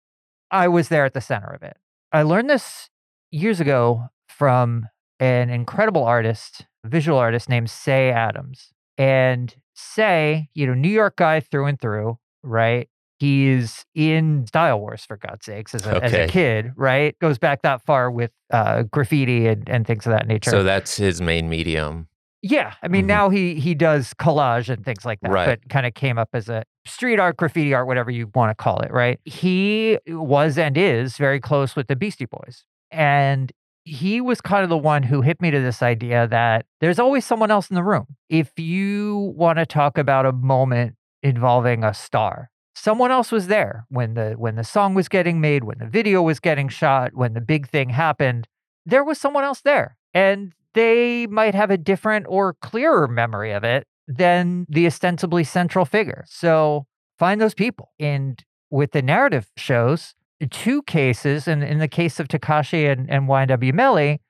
[0.51, 1.77] I was there at the center of it.
[2.13, 2.89] I learned this
[3.31, 4.87] years ago from
[5.19, 8.71] an incredible artist, visual artist named Cey Adams.
[8.99, 12.89] And Cey, you know, New York guy through and through, right?
[13.19, 17.19] He's in Style Wars for God's sakes as a, as a kid, right?
[17.19, 20.51] Goes back that far with uh, graffiti and, and things of that nature.
[20.51, 22.09] So that's his main medium.
[22.43, 23.09] yeah, I mean Mhm.
[23.09, 25.47] now he he does collage and things like that, Right.
[25.47, 28.55] but kind of came up as a street art, graffiti art, whatever you want to
[28.63, 29.19] call it, right?
[29.25, 33.51] He was and is very close with the Beastie Boys, and
[33.85, 37.25] he was kind of the one who hit me to this idea that there's always
[37.25, 38.07] someone else in the room.
[38.29, 43.87] If you want to talk about a moment involving a star, someone else was there
[43.89, 47.33] when the when the song was getting made, when the video was getting shot, when
[47.33, 48.47] the big thing happened.
[48.85, 53.65] There was someone else there, and they might have a different or clearer memory of
[53.65, 56.25] it than the ostensibly central figure.
[56.29, 56.87] So
[57.19, 57.93] find those people.
[57.99, 60.15] And with the narrative shows,
[60.51, 64.21] two cases, and in the case of Tekashi and, and YNW Melly,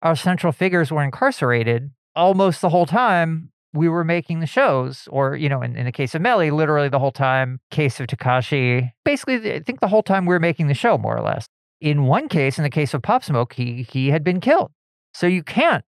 [0.00, 5.08] our central figures were incarcerated almost the whole time we were making the shows.
[5.10, 7.60] Or, you know, in, in the case of Melly, literally the whole time.
[7.70, 11.16] Case of Tekashi, basically, I think the whole time we were making the show, more
[11.16, 11.46] or less.
[11.80, 14.72] In one case, in the case of Pop Smoke, he he had been killed.
[15.14, 15.84] So you can't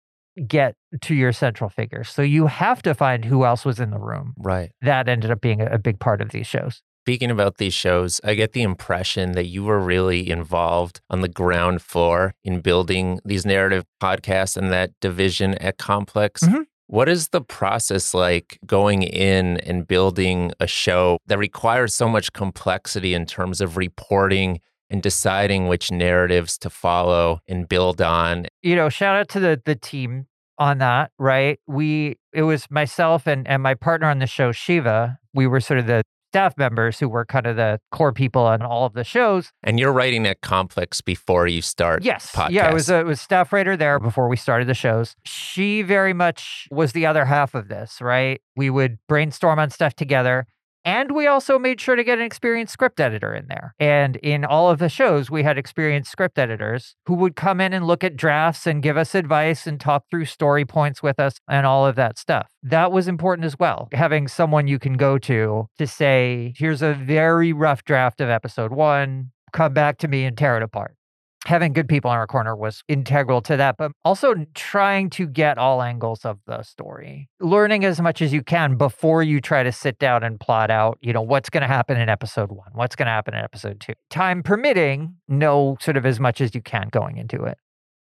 [0.47, 2.03] get to your central figure.
[2.03, 4.33] So you have to find who else was in the room.
[4.37, 4.71] Right.
[4.81, 6.81] That ended up being a, a big part of these shows.
[7.05, 11.27] Speaking about these shows, I get the impression that you were really involved on the
[11.27, 16.43] ground floor in building these narrative podcasts and that division at Complex.
[16.43, 16.65] Mhm.
[16.91, 22.33] What is the process like going in and building a show that requires so much
[22.33, 28.47] complexity in terms of reporting and deciding which narratives to follow and build on?
[28.63, 30.25] You know, shout out to the the team
[30.57, 31.59] on that, right?
[31.67, 35.19] We it was myself and and my partner on the show Shiva.
[35.31, 38.61] We were sort of the staff members who were kind of the core people on
[38.61, 39.51] all of the shows.
[39.63, 42.31] And you're writing at Complex before you start Yes.
[42.31, 42.51] podcasts.
[42.51, 45.15] Yeah, it was a it was staff writer there before we started the shows.
[45.25, 48.41] She very much was the other half of this, right?
[48.55, 50.45] We would brainstorm on stuff together.
[50.85, 53.75] And we also made sure to get an experienced script editor in there.
[53.79, 57.73] And in all of the shows, we had experienced script editors who would come in
[57.73, 61.35] and look at drafts and give us advice and talk through story points with us
[61.49, 62.49] and all of that stuff.
[62.63, 63.89] That was important as well.
[63.91, 68.71] Having someone you can go to to say, here's a very rough draft of episode
[68.71, 70.95] one, come back to me and tear it apart
[71.45, 75.57] having good people in our corner was integral to that, but also trying to get
[75.57, 79.71] all angles of the story, learning as much as you can before you try to
[79.71, 82.95] sit down and plot out, you know, what's going to happen in episode one, what's
[82.95, 83.93] going to happen in episode two.
[84.09, 87.57] Time permitting, know sort of as much as you can going into it.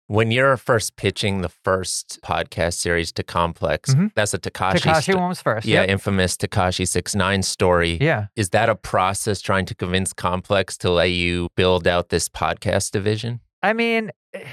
[0.07, 4.11] When you're first pitching the first podcast series to Complex, Mhm.
[4.13, 4.75] that's a Tekashi.
[4.81, 5.65] Tekashi sto- one was first.
[5.65, 5.89] yeah, Yep.
[5.89, 7.97] infamous Tekashi Six Nine story.
[7.99, 8.27] Yeah.
[8.35, 12.91] Is that a process trying to convince Complex to let you build out this podcast
[12.91, 13.39] division?
[13.63, 14.11] I mean,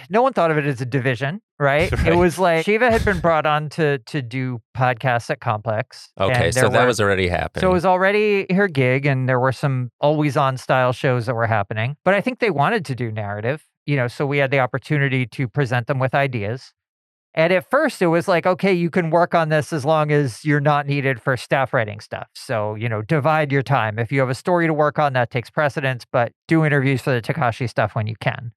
[0.09, 1.93] no one thought of it as a division, right?
[1.93, 2.07] Right.
[2.13, 6.09] It was like Shiva had been brought on to to do podcasts at Complex.
[6.19, 7.61] Okay, so there that was already happening.
[7.61, 11.35] So it was already her gig, and there were some always on style shows that
[11.35, 11.97] were happening.
[12.07, 15.27] But I think they wanted to do narrative, you know, so we had the opportunity
[15.27, 16.73] to present them with ideas.
[17.35, 20.45] And at first, it was like, okay, you can work on this as long as
[20.45, 22.29] you're not needed for staff writing stuff.
[22.35, 23.99] So, you know, divide your time.
[23.99, 27.13] If you have a story to work on, that takes precedence, but do interviews for
[27.13, 28.53] the Tekashi stuff when you can.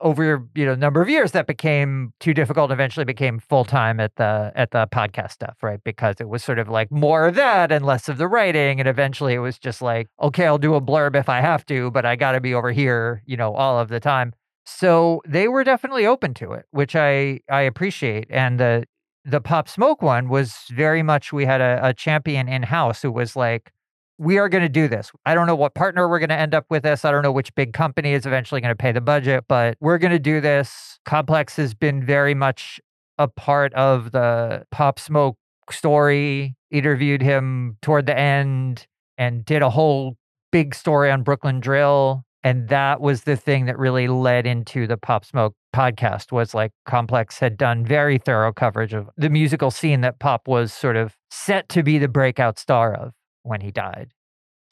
[0.00, 2.70] Over your you know number of years, that became too difficult.
[2.70, 5.80] Eventually, became full time at the at the podcast stuff, right?
[5.82, 8.78] Because it was sort of like more of that and less of the writing.
[8.78, 11.90] And eventually, it was just like, okay, I'll do a blurb if I have to,
[11.90, 14.34] but I got to be over here, you know, all of the time.
[14.70, 18.26] So they were definitely open to it, which I I appreciate.
[18.30, 18.84] And the
[19.24, 23.10] the Pop Smoke one was very much we had a, a champion in house who
[23.10, 23.72] was like,
[24.18, 25.10] we are going to do this.
[25.26, 27.04] I don't know what partner we're going to end up with this.
[27.04, 29.98] I don't know which big company is eventually going to pay the budget, but we're
[29.98, 30.98] going to do this.
[31.04, 32.80] Complex has been very much
[33.18, 35.38] a part of the Pop Smoke
[35.70, 36.56] story.
[36.70, 40.16] Interviewed him toward the end and did a whole
[40.52, 42.24] big story on Brooklyn Drill.
[42.44, 46.70] And that was the thing that really led into the Pop Smoke podcast was like
[46.86, 51.16] Complex had done very thorough coverage of the musical scene that Pop was sort of
[51.30, 54.12] set to be the breakout star of when he died.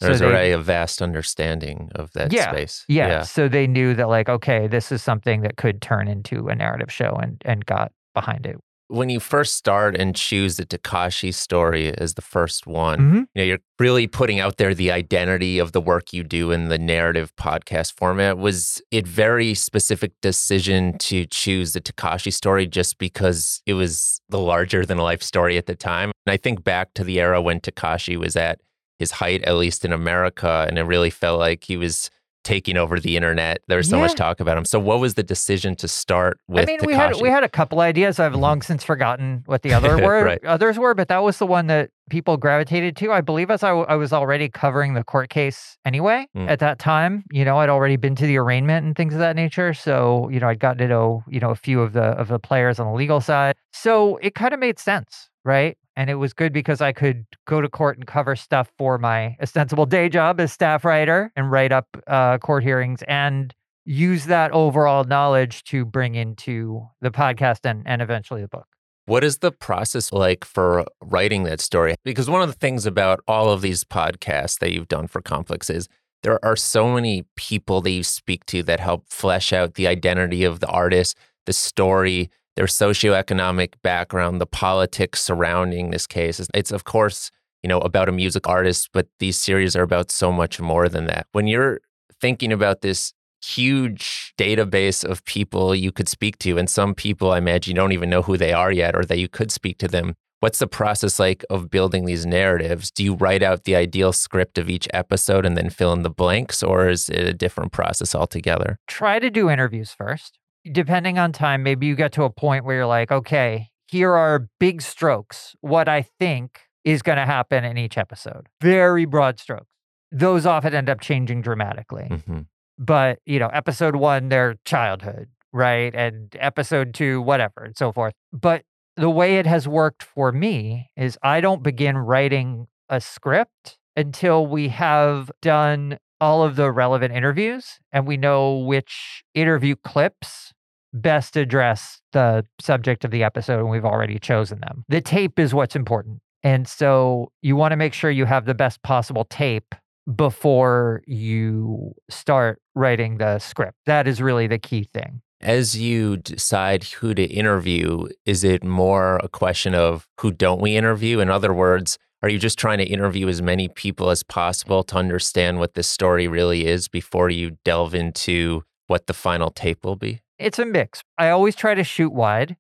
[0.01, 2.85] So There's they- already a vast understanding of that Yeah, space.
[2.87, 6.55] yeah, So they knew that like, okay, this is something that could turn into a
[6.55, 8.57] narrative show and and got behind it.
[8.89, 13.15] When you first start and choose the Tekashi story as the first one, Mhm.
[13.17, 16.69] you know, you're really putting out there the identity of the work you do in
[16.69, 18.39] the narrative podcast format.
[18.39, 24.39] Was it very specific decision to choose the Tekashi story just because it was the
[24.39, 26.13] larger than life story at the time?
[26.25, 28.61] And I think back to the era when Tekashi was at
[29.01, 32.09] his height, at least in America, and it really felt like he was
[32.47, 33.61] taking over the internet.
[33.67, 34.65] There was so much talk about him.
[34.65, 36.87] So what was the decision to start with I mean, Tekashi?
[36.87, 38.21] we had we had a couple ideas.
[38.21, 38.39] I've Mhm.
[38.41, 40.45] long since forgotten what the other were Right.
[40.45, 43.11] others were, but that was the one that people gravitated to.
[43.13, 46.49] I believe as I, w- I was already covering the court case anyway Mm.
[46.49, 47.25] at that time.
[47.33, 49.75] You know, I'd already been to the arraignment and things of that nature.
[49.75, 52.39] So you know, I'd gotten to know you know a few of the of the
[52.39, 53.57] players on the legal side.
[53.73, 55.79] So it kind of made sense, right?
[55.97, 59.37] And it was good because I could go to court and cover stuff for my
[59.41, 63.55] ostensible day job as staff writer and write up uh, court hearings and
[63.87, 68.67] use that overall knowledge to bring into the podcast and, and eventually the book.
[69.07, 71.95] What is the process like for writing that story?
[72.05, 75.71] Because one of the things about all of these podcasts that you've done for Complex
[75.71, 75.89] is
[76.25, 80.43] there are so many people that you speak to that help flesh out the identity
[80.43, 86.41] of the artist, the story, their socioeconomic background, the politics surrounding this case.
[86.55, 87.31] It's, of course,
[87.63, 91.07] you know, about a music artist, but these series are about so much more than
[91.07, 91.27] that.
[91.33, 91.81] When you're
[92.21, 93.13] thinking about this
[93.45, 97.93] huge database of people you could speak to, and some people I imagine you don't
[97.93, 100.15] even know who they are yet, or that you could speak to them.
[100.41, 102.91] What's the process like of building these narratives?
[102.91, 106.11] Do you write out the ideal script of each episode and then fill in the
[106.11, 108.79] blanks, or is it a different process altogether?
[108.87, 110.39] Try to do interviews first.
[110.73, 114.49] Depending on time, maybe you get to a point where you're like, okay, here are
[114.59, 118.49] big strokes, what I think is going to happen in each episode.
[118.61, 119.67] Very broad strokes.
[120.13, 122.23] Those often end up changing dramatically.
[122.25, 122.41] hmm
[122.79, 128.13] but you know episode one their childhood right and episode two whatever and so forth
[128.33, 128.65] but
[128.97, 134.47] the way it has worked for me is i don't begin writing a script until
[134.47, 140.53] we have done all of the relevant interviews and we know which interview clips
[141.01, 145.55] best address the subject of the episode and we've already chosen them the tape is
[145.55, 149.75] what's important and so you want to make sure you have the best possible tape
[150.15, 153.77] before you start writing the script.
[153.87, 155.23] That is really the key thing.
[155.41, 160.77] As you decide who to interview, is it more a question of who don't we
[160.77, 161.19] interview?
[161.21, 164.97] In other words, are you just trying to interview as many people as possible to
[164.97, 169.97] understand what this story really is before you delve into what the final tape will
[169.97, 170.21] be?
[170.39, 171.03] It's a mix.
[171.19, 172.57] I always try to shoot wide.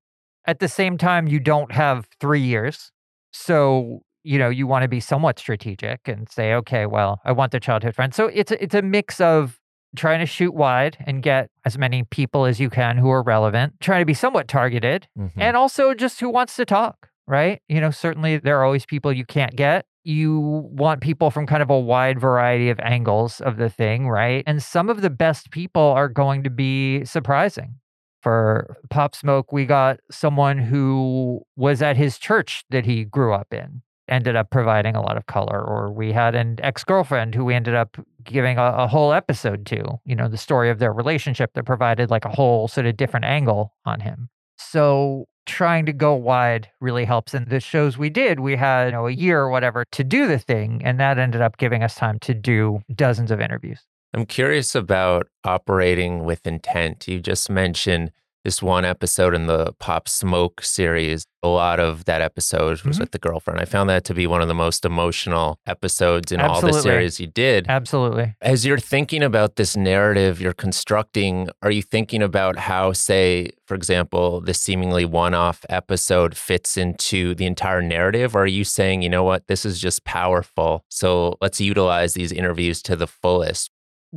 [0.46, 2.92] At the same time, you don't have three years.
[3.32, 7.52] So, you know, you want to be somewhat strategic and say, okay, well, I want
[7.52, 8.14] the childhood friend.
[8.14, 9.58] So it's a, it's a mix of
[9.96, 13.74] trying to shoot wide and get as many people as you can who are relevant,
[13.80, 15.32] trying to be somewhat targeted, Mhm.
[15.36, 17.62] and also just who wants to talk, right?
[17.68, 19.86] You know, certainly there are always people you can't get.
[20.06, 24.44] You want people from kind of a wide variety of angles of the thing, right?
[24.46, 27.80] And some of the best people are going to be surprising.
[28.22, 33.52] For Pop Smoke, we got someone who was at his church that he grew up
[33.52, 35.60] in, ended up providing a lot of color.
[35.60, 39.66] Or we had an ex girlfriend who we ended up giving a, a whole episode
[39.66, 42.96] to, you know, the story of their relationship that provided like a whole sort of
[42.96, 44.28] different angle on him.
[44.56, 47.32] So trying to go wide really helps.
[47.32, 50.26] And the shows we did, we had you know, a year or whatever to do
[50.26, 50.82] the thing.
[50.84, 53.80] And that ended up giving us time to do dozens of interviews.
[54.12, 57.06] I'm curious about operating with intent.
[57.06, 58.12] You just mentioned
[58.46, 61.26] this one episode in the Pop Smoke series.
[61.42, 63.00] A lot of that episode was Mhm.
[63.00, 63.58] with the girlfriend.
[63.60, 67.18] I found that to be one of the most emotional episodes in all the series
[67.18, 67.66] you did.
[67.68, 68.36] Absolutely.
[68.40, 73.74] As you're thinking about this narrative you're constructing, are you thinking about how, say, for
[73.74, 78.36] example, this seemingly one off episode fits into the entire narrative?
[78.36, 80.84] Or are you saying, you know what, this is just powerful.
[80.88, 83.72] So let's utilize these interviews to the fullest?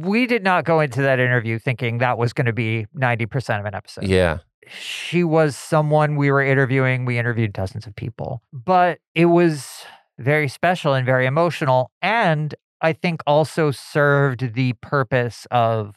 [0.07, 3.65] We did not go into that interview thinking that was going to be 90% of
[3.65, 4.05] an episode.
[4.07, 4.39] Yeah.
[4.67, 7.05] she was someone we were interviewing.
[7.05, 9.83] We interviewed dozens of people, but it was
[10.17, 11.91] very special and very emotional.
[12.01, 15.95] And I think also served the purpose of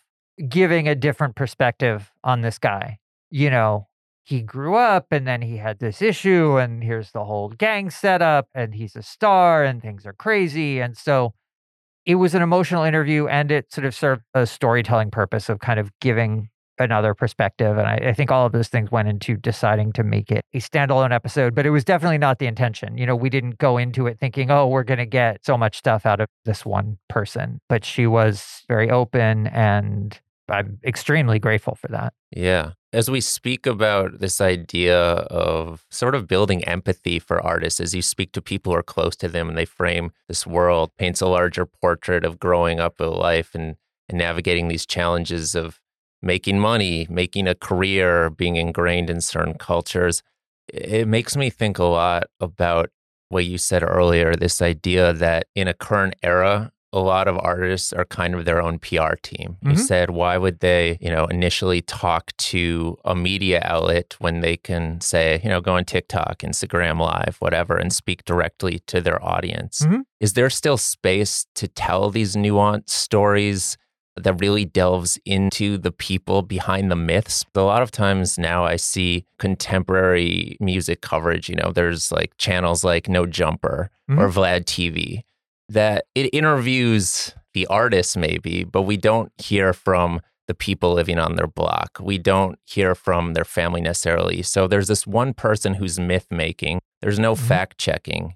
[0.49, 2.99] giving a different perspective on this guy.
[3.31, 3.89] You know,
[4.25, 8.49] he grew up and then he had this issue, and here's the whole gang setup,
[8.55, 10.81] and he's a star, and things are crazy.
[10.81, 11.35] And so
[12.05, 15.79] it was an emotional interview, and it sort of served a storytelling purpose of kind
[15.79, 16.49] of giving
[16.79, 17.79] another perspective.
[17.79, 20.59] And I, I think all of those things went into deciding to make it a
[20.59, 22.99] standalone episode, but it was definitely not the intention.
[22.99, 25.79] You know, we didn't go into it thinking, oh, we're going to get so much
[25.79, 30.19] stuff out of this one person, but she was very open and
[30.53, 32.13] I'm extremely grateful for that.
[32.31, 32.73] Yeah.
[32.93, 38.03] As we speak about this idea of sort of building empathy for artists, as you
[38.03, 41.27] speak to people who are close to them and they frame this world, paints a
[41.27, 43.77] larger portrait of growing up a life and,
[44.11, 45.81] and navigating these challenges of
[46.21, 50.23] making money, making a career, being ingrained in certain cultures.
[50.69, 52.91] It makes me think a lot about
[53.31, 57.93] what you said earlier this idea that in a current era, a lot of artists
[57.93, 59.57] are kind of their own PR team.
[59.63, 59.79] You Mhm.
[59.79, 65.01] said, why would they, you know, initially talk to a media outlet when they can
[65.01, 69.81] say, you know, go on TikTok, Instagram Live, whatever, and speak directly to their audience?
[69.87, 70.03] Mhm.
[70.21, 73.79] Is there still space to tell these nuanced stories
[74.17, 77.47] that really delves into the people behind the myths?
[77.55, 82.85] A lot of times now I see contemporary music coverage, you know, there's like channels
[82.85, 85.23] like No Jumper or Vlad TV
[85.73, 91.37] that it interviews the artists maybe, but we don't hear from the people living on
[91.37, 91.99] their block.
[92.01, 94.43] We don't hear from their family necessarily.
[94.43, 96.81] So there's this one person who's myth making.
[97.01, 97.39] There's no Mhm.
[97.39, 98.35] fact checking.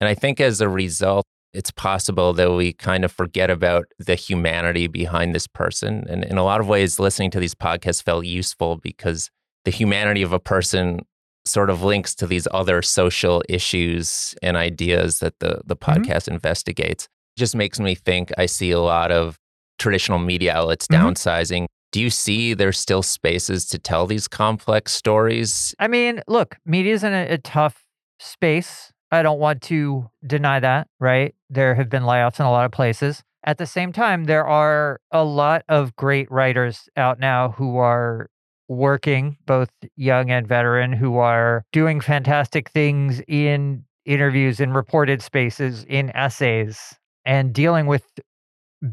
[0.00, 1.24] And I think as a result,
[1.54, 6.04] it's possible that we kind of forget about the humanity behind this person.
[6.08, 9.30] And in a lot of ways, listening to these podcasts felt useful because
[9.64, 11.00] the humanity of a person
[11.48, 15.96] sort of links to these other social issues and ideas that the, the Mhm.
[16.04, 17.08] podcast investigates.
[17.36, 19.38] just makes me think I see a lot of
[19.78, 20.96] traditional media outlets Mhm.
[21.14, 21.66] downsizing.
[21.92, 25.72] Do you see there's still spaces to tell these complex stories?
[25.78, 27.84] I mean, look, media's in a, a tough
[28.18, 28.92] space.
[29.12, 31.32] I don't want to deny that, right?
[31.48, 33.22] There have been layoffs in a lot of places.
[33.44, 38.28] At the same time, there are a lot of great writers out now who are
[38.68, 45.84] working, both young and veteran, who are doing fantastic things in interviews, in reported spaces,
[45.88, 46.94] in essays,
[47.24, 48.04] and dealing with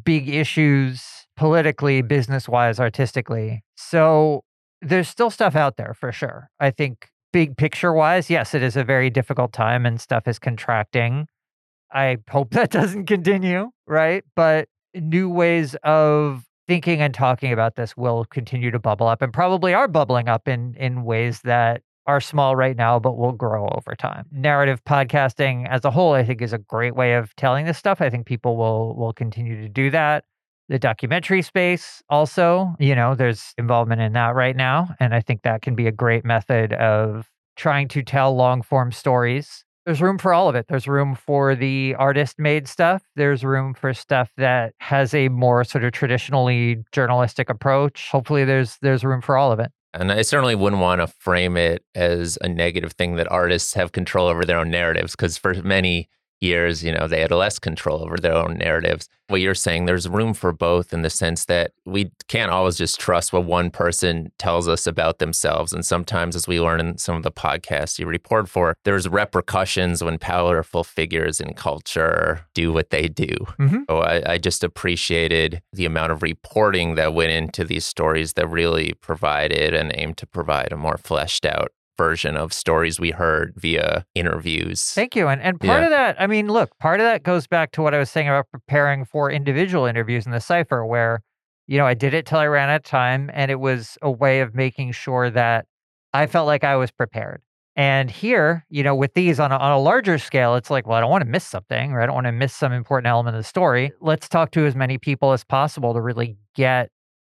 [0.03, 3.63] big issues politically, business wise, artistically.
[3.75, 4.43] So
[4.81, 6.49] there's still stuff out there for sure.
[6.59, 10.39] I think big picture wise, yes, it is a very difficult time and stuff is
[10.39, 11.27] contracting.
[11.91, 14.23] I hope that doesn't continue, right?
[14.35, 19.33] But new ways of thinking and talking about this will continue to bubble up and
[19.33, 23.67] probably are bubbling up in in ways that are small right now but will grow
[23.69, 24.25] over time.
[24.31, 28.01] Narrative podcasting as a whole I think is a great way of telling this stuff.
[28.01, 30.25] I think people will will continue to do that
[30.69, 35.41] the documentary space also you know there's involvement in that right now and i think
[35.43, 40.17] that can be a great method of trying to tell long form stories there's room
[40.17, 40.67] for all of it.
[40.67, 43.03] There's room for the artist made stuff.
[43.15, 48.09] There's room for stuff that has a more sort of traditionally journalistic approach.
[48.11, 49.71] Hopefully there's there's room for all of it.
[49.93, 53.93] And I certainly wouldn't want to frame it as a negative thing that artists have
[53.93, 56.09] control over their own narratives, because for many,
[56.41, 59.09] years, you know, they had less control over their own narratives.
[59.27, 62.99] What you're saying, there's room for both in the sense that we can't always just
[62.99, 65.73] trust what one person tells us about themselves.
[65.73, 70.03] And sometimes, as we learn in some of the podcasts you report for, there's repercussions
[70.03, 73.33] when powerful figures in culture do what they do.
[73.59, 73.83] Mm-hmm.
[73.89, 78.47] So I, I just appreciated the amount of reporting that went into these stories that
[78.47, 83.53] really provided and aimed to provide a more fleshed out version of stories we heard
[83.55, 84.91] via interviews.
[84.91, 85.27] Thank you.
[85.27, 85.85] And and part Yeah.
[85.85, 88.27] of that, I mean, look, part of that goes back to what I was saying
[88.27, 91.21] about preparing for individual interviews in the cipher, where,
[91.67, 94.11] you know, I did it till I ran out of time, and it was a
[94.11, 95.65] way of making sure that
[96.13, 97.41] I felt like I was prepared.
[97.77, 100.97] And here, you know, with these on a, on a larger scale, it's like, well,
[100.97, 103.35] I don't want to miss something, or I don't want to miss some important element
[103.35, 103.91] of the story.
[103.99, 106.89] Let's talk to as many people as possible to really get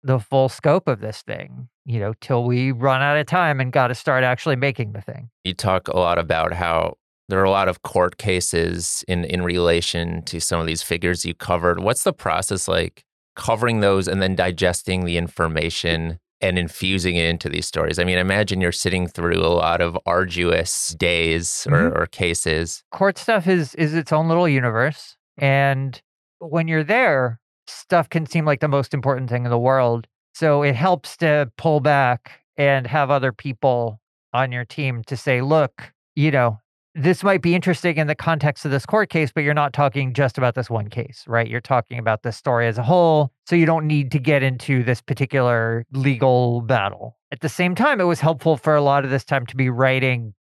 [0.03, 3.71] the full scope of this thing, you know, till we run out of time and
[3.71, 5.29] got to start actually making the thing.
[5.45, 6.97] you talk a lot about how
[7.29, 11.25] there are a lot of court cases in in relation to some of these figures
[11.25, 11.79] you covered.
[11.79, 13.03] What's the process like
[13.35, 17.99] covering those and then digesting the information and infusing it into these stories?
[17.99, 21.73] I mean, imagine you're sitting through a lot of arduous days mm-hmm.
[21.73, 22.83] or, or cases.
[22.91, 26.01] court stuff is is its own little universe and
[26.39, 30.07] when you're there stuff can seem like the most important thing in the world
[30.37, 33.99] so it helps to pull back and have other people
[34.33, 36.59] on your team to say look you know
[36.93, 40.13] this might be interesting in the context of this court case but you're not talking
[40.13, 41.47] just about this one case right?
[41.47, 44.83] You're talking about this story as a whole so you don't need to get into
[44.83, 47.17] this particular legal battle.
[47.31, 49.69] At the same time it was helpful for a lot of this time to be
[49.69, 50.33] writing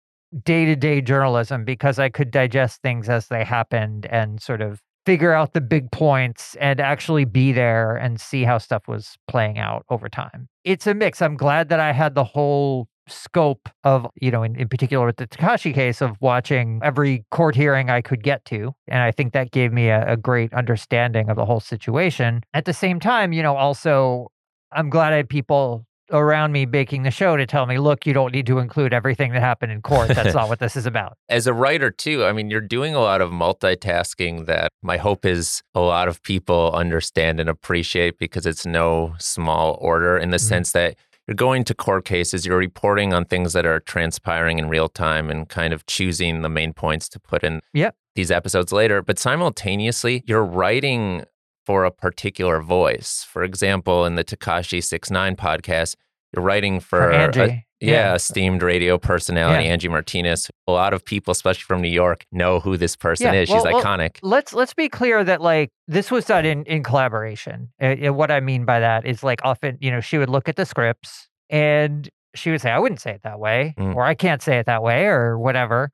[0.44, 4.82] day to day journalism because I could digest things as they happened and sort of
[5.06, 9.58] figure out the big points and actually be there and see how stuff was playing
[9.58, 10.48] out over time.
[10.64, 11.22] It's a mix.
[11.22, 15.18] I'm glad that I had the whole scope of, you know, in, in particular with
[15.18, 18.74] the Tekashi case of watching every court hearing I could get to.
[18.88, 22.44] And I think that gave me a, a great understanding of the whole situation.
[22.54, 24.32] At the same time, you know, also,
[24.72, 28.14] I'm glad I had people around me baking the show to tell me, look, you
[28.14, 30.10] don't need to include everything that happened in court.
[30.10, 31.18] That's not what this is about.
[31.30, 35.26] As a writer, too, I mean, you're doing a lot of multitasking that my hope
[35.26, 40.38] is a lot of people understand and appreciate because it's no small order in the
[40.38, 40.42] Mhm.
[40.42, 40.96] sense that
[41.28, 45.30] you're going to court cases, you're reporting on things that are transpiring in real time
[45.32, 47.96] and kind of choosing the main points to put in Yep.
[48.14, 49.02] these episodes later.
[49.02, 51.24] But simultaneously, you're writing
[51.66, 53.26] for a particular voice.
[53.30, 55.96] For example, in the Tekashi 69 podcast,
[56.34, 57.66] you're writing for, For a- Angie.
[57.80, 59.72] yeah, esteemed radio personality Yeah.
[59.72, 60.50] Angie Martinez.
[60.68, 63.50] A lot of people, especially from New York, know who this person Yeah, is.
[63.50, 64.18] She's well- iconic.
[64.22, 67.70] Let's let's be clear that like this was done in in collaboration.
[67.82, 70.50] Uh, uh, what I mean by that is like often, you know, she would look
[70.50, 73.96] at the scripts and she would say, "I wouldn't say it that way," Mm.
[73.96, 75.90] or "I can't say it that way," or whatever.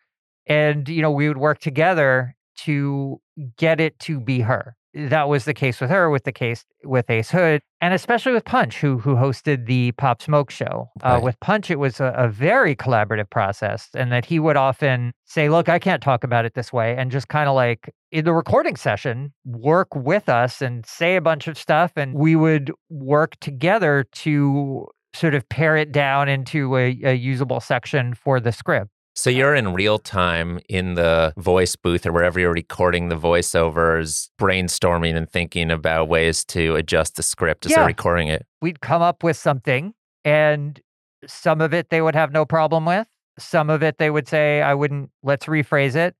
[0.48, 3.22] And you know, we would work together to
[3.58, 4.76] get it to be her.
[4.94, 8.44] That was the case with her, with the case with Ace Hood, and especially with
[8.44, 10.90] Punch, who who hosted the Pop Smoke show.
[11.04, 11.24] Uh, Right.
[11.24, 15.48] with Punch, it was a, a very collaborative process, and that he would often say,
[15.48, 18.34] "Look, I can't talk about it this way," and just kind of like in the
[18.34, 23.38] recording session, work with us and say a bunch of stuff, and we would work
[23.40, 28.90] together to sort of pare it down into a, a usable section for the script.
[29.14, 34.30] So you're in real time in the voice booth or wherever you're recording the voiceovers,
[34.40, 37.80] brainstorming and thinking about ways to adjust the script as Yeah.
[37.80, 38.46] they're recording it.
[38.62, 39.94] we'd come up with something
[40.24, 40.80] and
[41.28, 43.08] some of it they would have no problem with
[43.38, 46.16] some of it they would say i wouldn't let's rephrase it.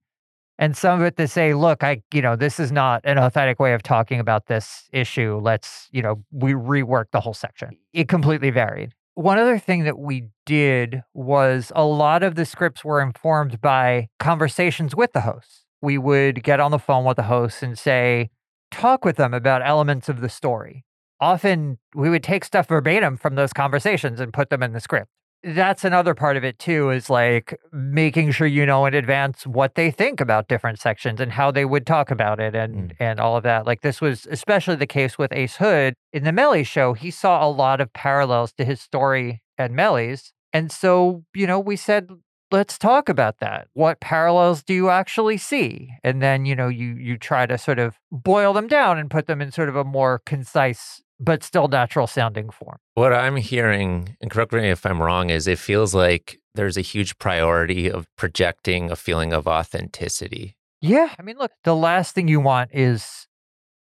[0.60, 3.60] And some of it they say look i you know this is not an authentic
[3.60, 5.40] way of talking about this issue.
[5.42, 7.78] Let's you know we rework the whole section.
[7.94, 12.84] It completely varied one other thing that we did was a lot of the scripts
[12.84, 17.24] were informed by conversations with the hosts we would get on the phone with the
[17.24, 18.30] hosts and say
[18.70, 20.86] talk with them about elements of the story
[21.22, 25.10] often we would take stuff verbatim from those conversations and put them in the script.
[25.44, 29.76] That's another part of it too, is like making sure you know in advance what
[29.76, 32.96] they think about different sections and how they would talk about it and mm.
[33.00, 33.66] and all of that.
[33.66, 36.94] Like this was especially the case with Ace Hood in the Melly show.
[36.94, 40.34] He saw a lot of parallels to his story at Melly's.
[40.54, 42.10] And so, you know, we said,
[42.52, 43.68] let's talk about that.
[43.74, 45.90] What parallels do you actually see?
[46.04, 49.28] And then, you know, you you try to sort of boil them down and put
[49.28, 52.78] them in sort of a more concise but still natural sounding form.
[52.96, 56.82] What I'm hearing, and correct me if I'm wrong, is it feels like there's a
[56.82, 60.58] huge priority of projecting a feeling of authenticity.
[60.82, 61.14] Yeah.
[61.18, 63.28] I mean, look, the last thing you want is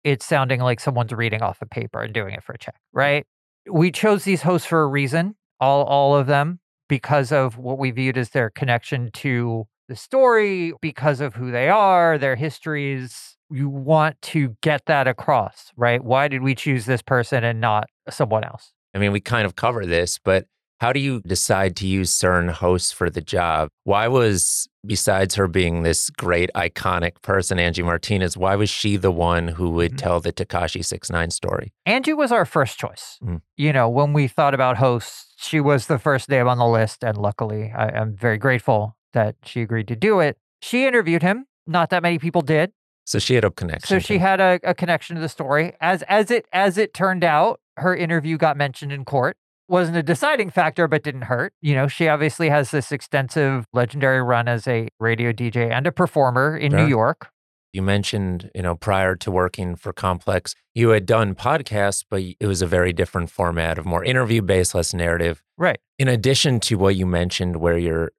[0.03, 3.24] it sounding like someone's reading off a paper and doing it for a check, right?
[3.70, 7.91] We chose these hosts for a reason, all all of them, because of what we
[7.93, 13.38] viewed as their connection to the story because of who they are, their histories.
[13.51, 16.03] You want to get that across, right?
[16.03, 18.72] Why did we choose this person and not someone else?
[18.94, 20.46] I mean, we kind of cover this, but
[20.80, 23.68] how do you decide to use certain hosts for the job?
[23.84, 29.11] Why was, besides her being this great iconic person, Angie Martinez, why was she the
[29.11, 29.99] one who would Mhm.
[29.99, 31.72] tell the Tekashi 69 story?
[31.84, 33.18] Angie was our first choice.
[33.24, 33.40] Mm.
[33.57, 37.03] You know, when we thought about hosts, she was the first name on the list.
[37.03, 40.38] And luckily, I'm very grateful that she agreed to do it.
[40.62, 41.46] She interviewed him.
[41.66, 42.72] Not that many people did.
[43.09, 43.88] So she had a connection.
[43.88, 45.72] So to she had a, a connection to the story.
[45.80, 49.38] As as it as it turned out, her interview got mentioned in court.
[49.66, 51.54] Wasn't a deciding factor, but didn't hurt.
[51.62, 55.92] You know, she obviously has this extensive legendary run as a radio DJ and a
[55.92, 57.30] performer in New York.
[57.72, 62.46] You mentioned, you know, prior to working for Complex, you had done podcasts, but it
[62.46, 65.42] was a very different format of more interview based, less narrative.
[65.56, 65.78] Right.
[65.98, 68.12] In addition to what you mentioned, where you're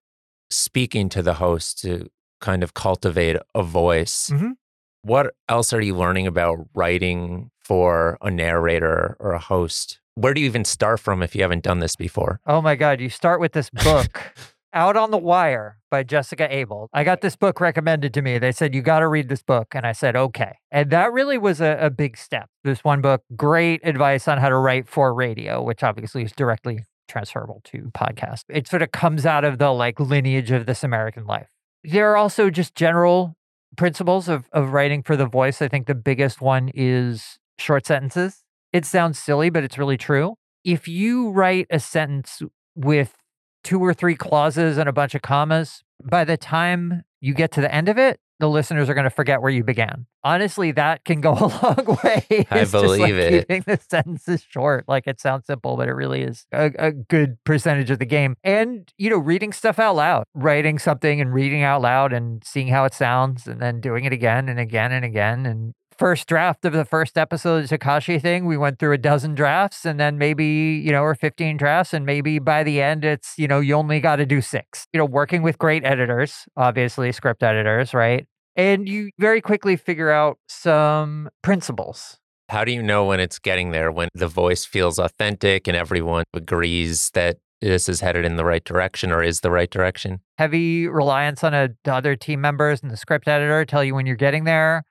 [0.50, 2.10] speaking to the host to
[2.42, 4.54] kind of cultivate a voice, Mhm.
[5.02, 10.00] What else are you learning about writing for a narrator or a host?
[10.16, 12.42] Where do you even start from if you haven't done this before?
[12.46, 13.00] Oh my God.
[13.00, 14.34] You start with this book,
[14.74, 16.90] Out on the Wire by Jessica Abel.
[16.94, 18.38] I got this book recommended to me.
[18.38, 19.70] They said, You got to read this book.
[19.74, 20.58] And I said, Okay.
[20.72, 22.50] And that really was a, a big step.
[22.64, 26.84] This one book, great advice on how to write for radio, which obviously is directly
[27.08, 28.44] transferable to podcast.
[28.50, 31.48] It sort of comes out of the like lineage of this American life.
[31.84, 33.36] There are also just general
[33.80, 35.62] principles of, of writing for the voice.
[35.62, 38.44] I think the biggest one is short sentences.
[38.74, 40.36] It sounds silly, but it's really true.
[40.66, 42.42] If you write a sentence
[42.76, 43.16] with
[43.64, 47.62] two or three clauses and a bunch of commas, by the time you get to
[47.62, 50.06] the end of it, the listeners are going to forget where you began.
[50.24, 52.46] Honestly, that can go a long way.
[52.50, 53.48] I just, like, believe it.
[53.48, 57.38] Keeping the sentences short, like it sounds simple, but it really is a, a good
[57.44, 58.36] percentage of the game.
[58.44, 62.70] And you know, reading stuff out loud, writing something and reading out loud and seeing
[62.70, 65.46] how it sounds, and then doing it again and again and again.
[65.46, 68.98] And first draft of the first episode of the Tekashi thing, we went through a
[68.98, 71.94] dozen drafts and then maybe, you know, or 15 drafts.
[71.94, 74.88] And maybe by the end, it's, you know, you only got to do six.
[74.94, 78.26] You know, working with great editors, obviously, script editors, right?
[78.56, 82.18] And you very quickly figure out some principles.
[82.48, 86.24] How do you know when it's getting there, when the voice feels authentic and everyone
[86.34, 90.22] agrees that this is headed in the right direction or is the right direction?
[90.38, 94.06] Heavy reliance on a, the other team members and the script editor tell you when
[94.06, 94.84] you're getting there.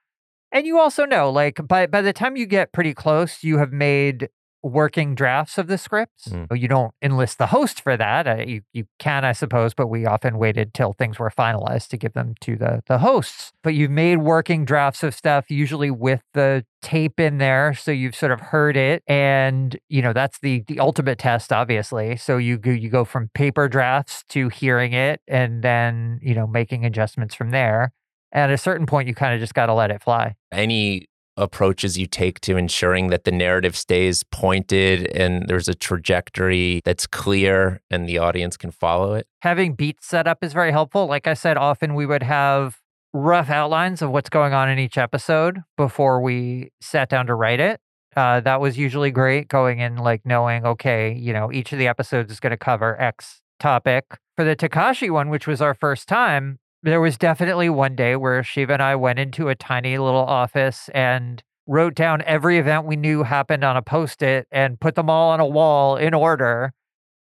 [0.51, 3.71] And you also know, like, by, by the time you get pretty close, you have
[3.71, 4.29] made
[4.61, 6.27] working drafts of the scripts.
[6.27, 6.59] Mm.
[6.59, 8.27] You don't enlist the host for that.
[8.27, 11.97] Uh, you, you can, I suppose, but we often waited till things were finalized to
[11.97, 13.53] give them to the, the hosts.
[13.63, 17.73] But you've made working drafts of stuff, usually with the tape in there.
[17.73, 19.01] So you've sort of heard it.
[19.07, 22.17] And, you know, that's the, the ultimate test, obviously.
[22.17, 26.47] So you go, you go from paper drafts to hearing it and then, you know,
[26.47, 27.93] making adjustments from there.
[28.31, 30.35] At a certain point, you kind of just got to let it fly.
[30.51, 31.07] Any
[31.37, 37.07] approaches you take to ensuring that the narrative stays pointed and there's a trajectory that's
[37.07, 39.25] clear and the audience can follow it?
[39.41, 41.07] having beats set up is very helpful.
[41.07, 42.79] Like I said, often we would have
[43.13, 47.59] rough outlines of what's going on in each episode before we sat down to write
[47.59, 47.79] it.
[48.15, 51.87] Uh, that was usually great going in, like knowing, okay, you know, each of the
[51.87, 54.05] episodes is going to cover X topic.
[54.35, 58.43] For the Tekashi one, which was our first time, there was definitely one day where
[58.43, 62.95] Shiva and I went into a tiny little office and wrote down every event we
[62.95, 66.73] knew happened on a post it and put them all on a wall in order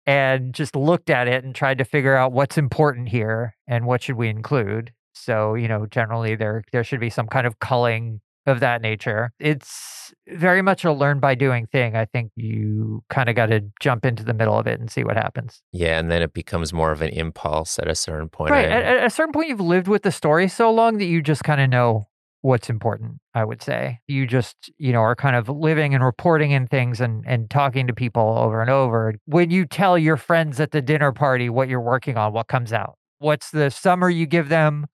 [0.07, 4.02] and just looked at it and tried to figure out what's important here and what
[4.02, 4.92] should we include.
[5.14, 9.32] So, you know, generally there there should be some kind of culling of that nature.
[9.38, 11.97] It's very much a learn by doing thing.
[11.97, 15.05] I think you kind of got to jump into the middle of it and see
[15.05, 15.62] what happens.
[15.72, 18.53] Yeah, and then it becomes more of an impulse at a certain point.
[18.53, 18.68] Right.
[18.68, 21.44] At, at a certain point, you've lived with the story so long that you just
[21.44, 22.09] kind of know
[22.42, 23.99] what's important, I would say.
[24.07, 27.88] You just, you know, are kind of living and reporting in things and, and talking
[27.88, 29.14] to people over and over.
[29.24, 32.72] When you tell your friends at the dinner party what you're working on, what comes
[32.72, 32.97] out?
[33.18, 34.86] What's the summer you give them?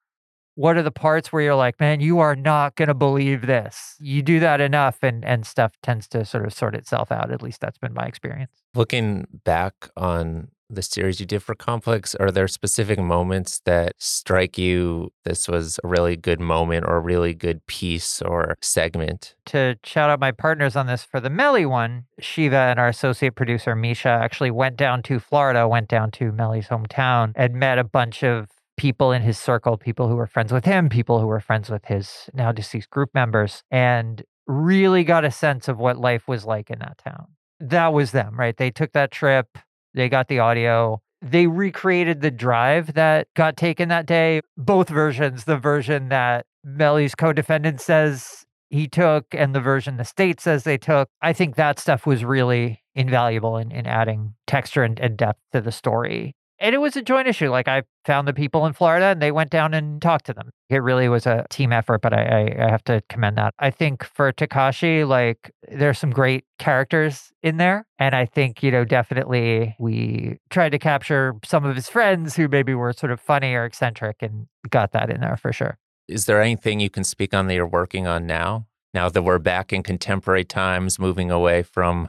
[0.55, 3.97] What are the parts where you're like, man, you are not going to believe this?
[3.99, 7.31] You do that enough and, and stuff tends to sort of sort itself out.
[7.31, 8.51] At least that's been my experience.
[8.75, 14.57] Looking back on the series you did for Complex, are there specific moments that strike
[14.57, 19.35] you this was a really good moment or a really good piece or segment?
[19.45, 23.35] to shout out my partners on this for the Melly one, Shiva and our associate
[23.35, 27.85] producer Misha actually went down to Florida, went down to Melly's hometown, and met a
[27.85, 28.49] bunch of
[28.83, 31.85] people in his circle, people who were friends with him, people who were friends with
[31.85, 36.69] his now deceased group members, and really got a sense of what life was like
[36.69, 37.27] in that town.
[37.61, 38.57] That was them, right?
[38.57, 39.47] They took that trip,
[39.95, 44.41] they got the audio, they recreated the drive that got taken that day.
[44.57, 50.41] Both versions, the version that Melly's co-defendant says he took and the version the state
[50.41, 51.09] says they took.
[51.21, 55.61] I think that stuff was really invaluable in, in adding texture and, and depth to
[55.61, 56.35] the story.
[56.63, 57.51] And it was a joint issue.
[57.51, 60.51] Like I found the people in Florida and they went down and talked to them.
[60.71, 63.53] It really was a team effort, but I, I, I have to commend that.
[63.59, 67.85] I think for Tekashi, like there's some great characters in there.
[67.99, 72.47] And I think, you know, definitely we tried to capture some of his friends who
[72.47, 75.79] maybe were sort of funny or eccentric and got that in there for sure.
[76.07, 78.69] Is there anything you can speak on that you're working on now?
[78.95, 82.09] Now that we're back in contemporary times, moving away from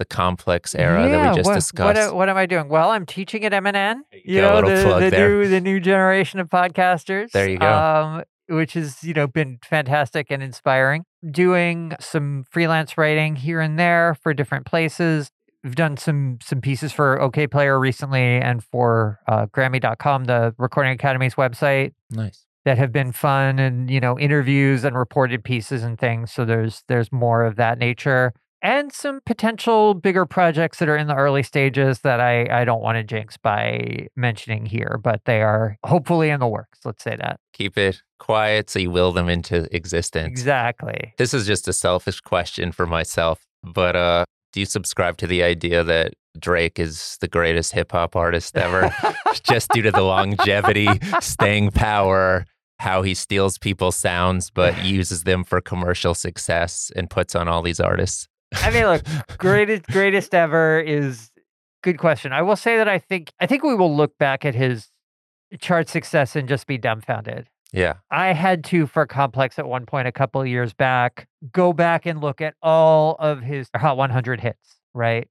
[0.00, 2.06] the complex era yeah, that we just what, discussed.
[2.06, 2.70] What, what am I doing?
[2.70, 3.96] Well, I'm teaching at MNN.
[4.24, 5.28] You go, know, little the, plug the there.
[5.28, 7.30] new the new generation of podcasters.
[7.32, 7.70] There you go.
[7.70, 11.04] Um, which has you know been fantastic and inspiring.
[11.30, 15.30] Doing some freelance writing here and there for different places.
[15.62, 21.34] We've done some some pieces for Okayplayer recently and for uh, Grammy.com, the Recording Academy's
[21.34, 22.46] website nice.
[22.64, 26.84] that have been fun and you know interviews and reported pieces and things so there's
[26.88, 28.32] there's more of that nature
[28.62, 32.82] and some potential bigger projects that are in the early stages that I, I don't
[32.82, 36.80] want to jinx by mentioning here, but they are hopefully in the works.
[36.84, 37.40] Let's say that.
[37.52, 40.28] Keep it quiet so you will them into existence.
[40.28, 41.14] Exactly.
[41.16, 45.42] This is just a selfish question for myself, but uh, do you subscribe to the
[45.42, 48.94] idea that Drake is the greatest hip hop artist ever,
[49.42, 50.88] just due to the longevity,
[51.20, 52.44] staying power,
[52.78, 57.62] how he steals people's sounds but uses them for commercial success and puts on all
[57.62, 58.28] these artists?
[58.52, 59.02] I mean, look,
[59.38, 61.30] greatest greatest ever is
[61.82, 62.32] good question.
[62.32, 64.88] I will say that I think I think we will look back at his
[65.60, 67.48] chart success and just be dumbfounded.
[67.72, 67.94] Yeah.
[68.10, 72.06] I had to for Complex at one point a couple of years back go back
[72.06, 75.28] and look at all of his Hot 100 hits, right?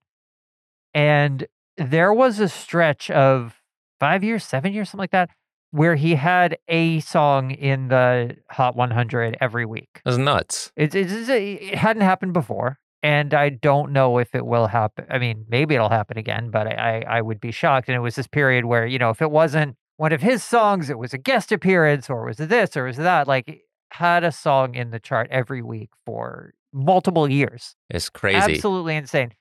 [0.93, 1.45] And
[1.77, 3.61] there was a stretch of
[3.99, 5.29] five years, seven years, something like that,
[5.71, 9.89] where he had a song in the Hot 100 every week.
[9.95, 10.71] It was nuts.
[10.75, 15.05] It's, it's it hadn't happened before, and I don't know if it will happen.
[15.09, 17.87] I mean, maybe it'll happen again, but I, I I would be shocked.
[17.87, 20.89] And it was this period where you know, if it wasn't one of his songs,
[20.89, 23.27] it was a guest appearance, or was this, or was that.
[23.27, 27.75] Like, had a song in the chart every week for multiple years.
[27.89, 28.37] It's crazy.
[28.37, 29.31] Absolutely insane.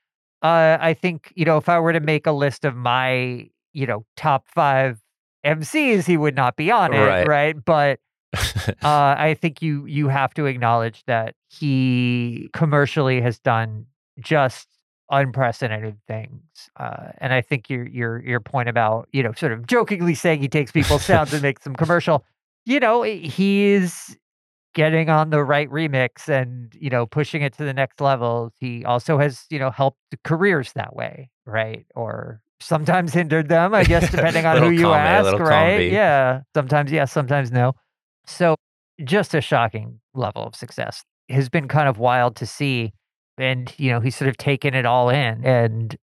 [0.43, 3.87] Uh, I think you know, if I were to make a list of my you
[3.87, 4.99] know top five
[5.45, 7.27] MCs, he would not be on it, Right.
[7.29, 7.57] right?
[7.65, 8.01] But
[8.37, 13.87] uh, I think you you have to acknowledge that he commercially has done
[14.21, 14.69] just
[15.11, 16.43] unprecedented things,
[16.79, 20.41] uh, and I think your your your point about you know sort of jokingly saying
[20.41, 22.25] he takes people's sounds and makes them commercial,
[22.67, 24.17] you know, he's
[24.75, 28.53] getting on the right remix and you know pushing it to the next level.
[28.61, 31.87] He also has you know helped careers that way, right?
[31.95, 35.79] Or sometimes hindered them, I guess, depending on who you A, ask, right?
[35.79, 35.89] B.
[35.89, 37.75] Yeah, sometimes yes, sometimes no.
[38.29, 38.57] So
[39.05, 42.93] just a shocking level of success has been kind of wild to see.
[43.39, 45.97] And, you know, he's sort of taken it all in and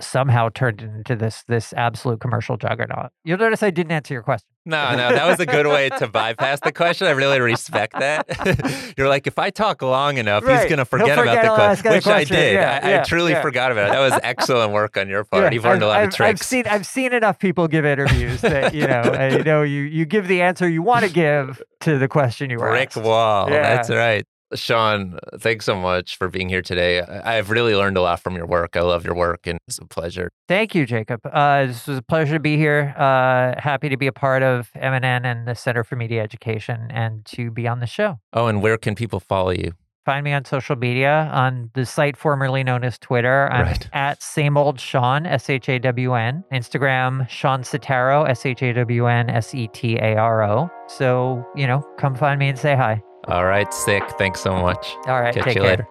[0.00, 3.10] somehow turned into this this absolute commercial juggernaut.
[3.24, 4.46] You'll notice I didn't answer your question.
[4.64, 7.08] No, no, that was a good way to bypass the question.
[7.08, 8.94] I really respect that.
[8.96, 11.92] You're like, if I talk long enough, he's going to forget forget about the question,
[11.92, 12.36] which I question.
[12.36, 12.54] did.
[12.54, 13.42] Yeah, I, I truly yeah.
[13.42, 13.92] forgot about it.
[13.92, 15.44] That was excellent work on your part.
[15.44, 16.40] Yeah, You've learned I've, a lot I've, of tricks.
[16.42, 20.04] I've seen I've seen enough people give interviews that you know you know you you
[20.04, 23.04] give the answer you want to give to the question you were Brick asked.
[23.04, 23.50] wall.
[23.50, 23.62] Yeah.
[23.62, 24.24] That's right.
[24.54, 27.00] Shawn, thanks so much for being here today.
[27.00, 28.76] I've really learned a lot from your work.
[28.76, 30.30] I love your work, and it's a pleasure.
[30.48, 31.20] Thank you, Jacob.
[31.24, 32.94] Uh, this was a pleasure to be here.
[32.96, 37.24] Uh, happy to be a part of MNN and the Center for Media Education and
[37.26, 38.18] to be on the show.
[38.32, 39.72] Oh, and where can people follow you?
[40.04, 43.48] Find me on social media on the site formerly known as Twitter.
[43.52, 43.88] I'm Right.
[43.92, 46.42] at same old Shawn, S H A W N.
[46.52, 50.68] Instagram, Shawn Setaro, S H A W N S E T A R O.
[50.88, 53.00] So, you know, come find me and say hi.
[53.28, 54.02] All right, sick.
[54.18, 54.96] Thanks so much.
[55.06, 55.34] All right.
[55.34, 55.70] Catch take you care.
[55.70, 55.88] later.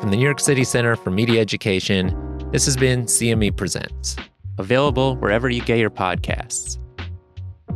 [0.00, 2.14] From the New York City Center for Media Education,
[2.52, 4.16] this has been CME Presents,
[4.58, 6.78] available wherever you get your podcasts.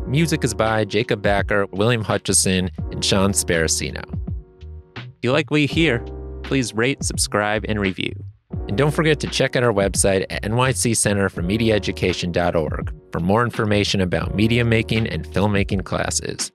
[0.07, 4.03] Music is by Jacob Backer, William Hutchison, and Sean Sparacino.
[4.97, 5.99] If you like what you hear,
[6.43, 8.13] please rate, subscribe, and review.
[8.53, 14.65] And don't forget to check out our website at nyccenterformediaeducation.org for more information about media
[14.65, 16.51] making and filmmaking classes.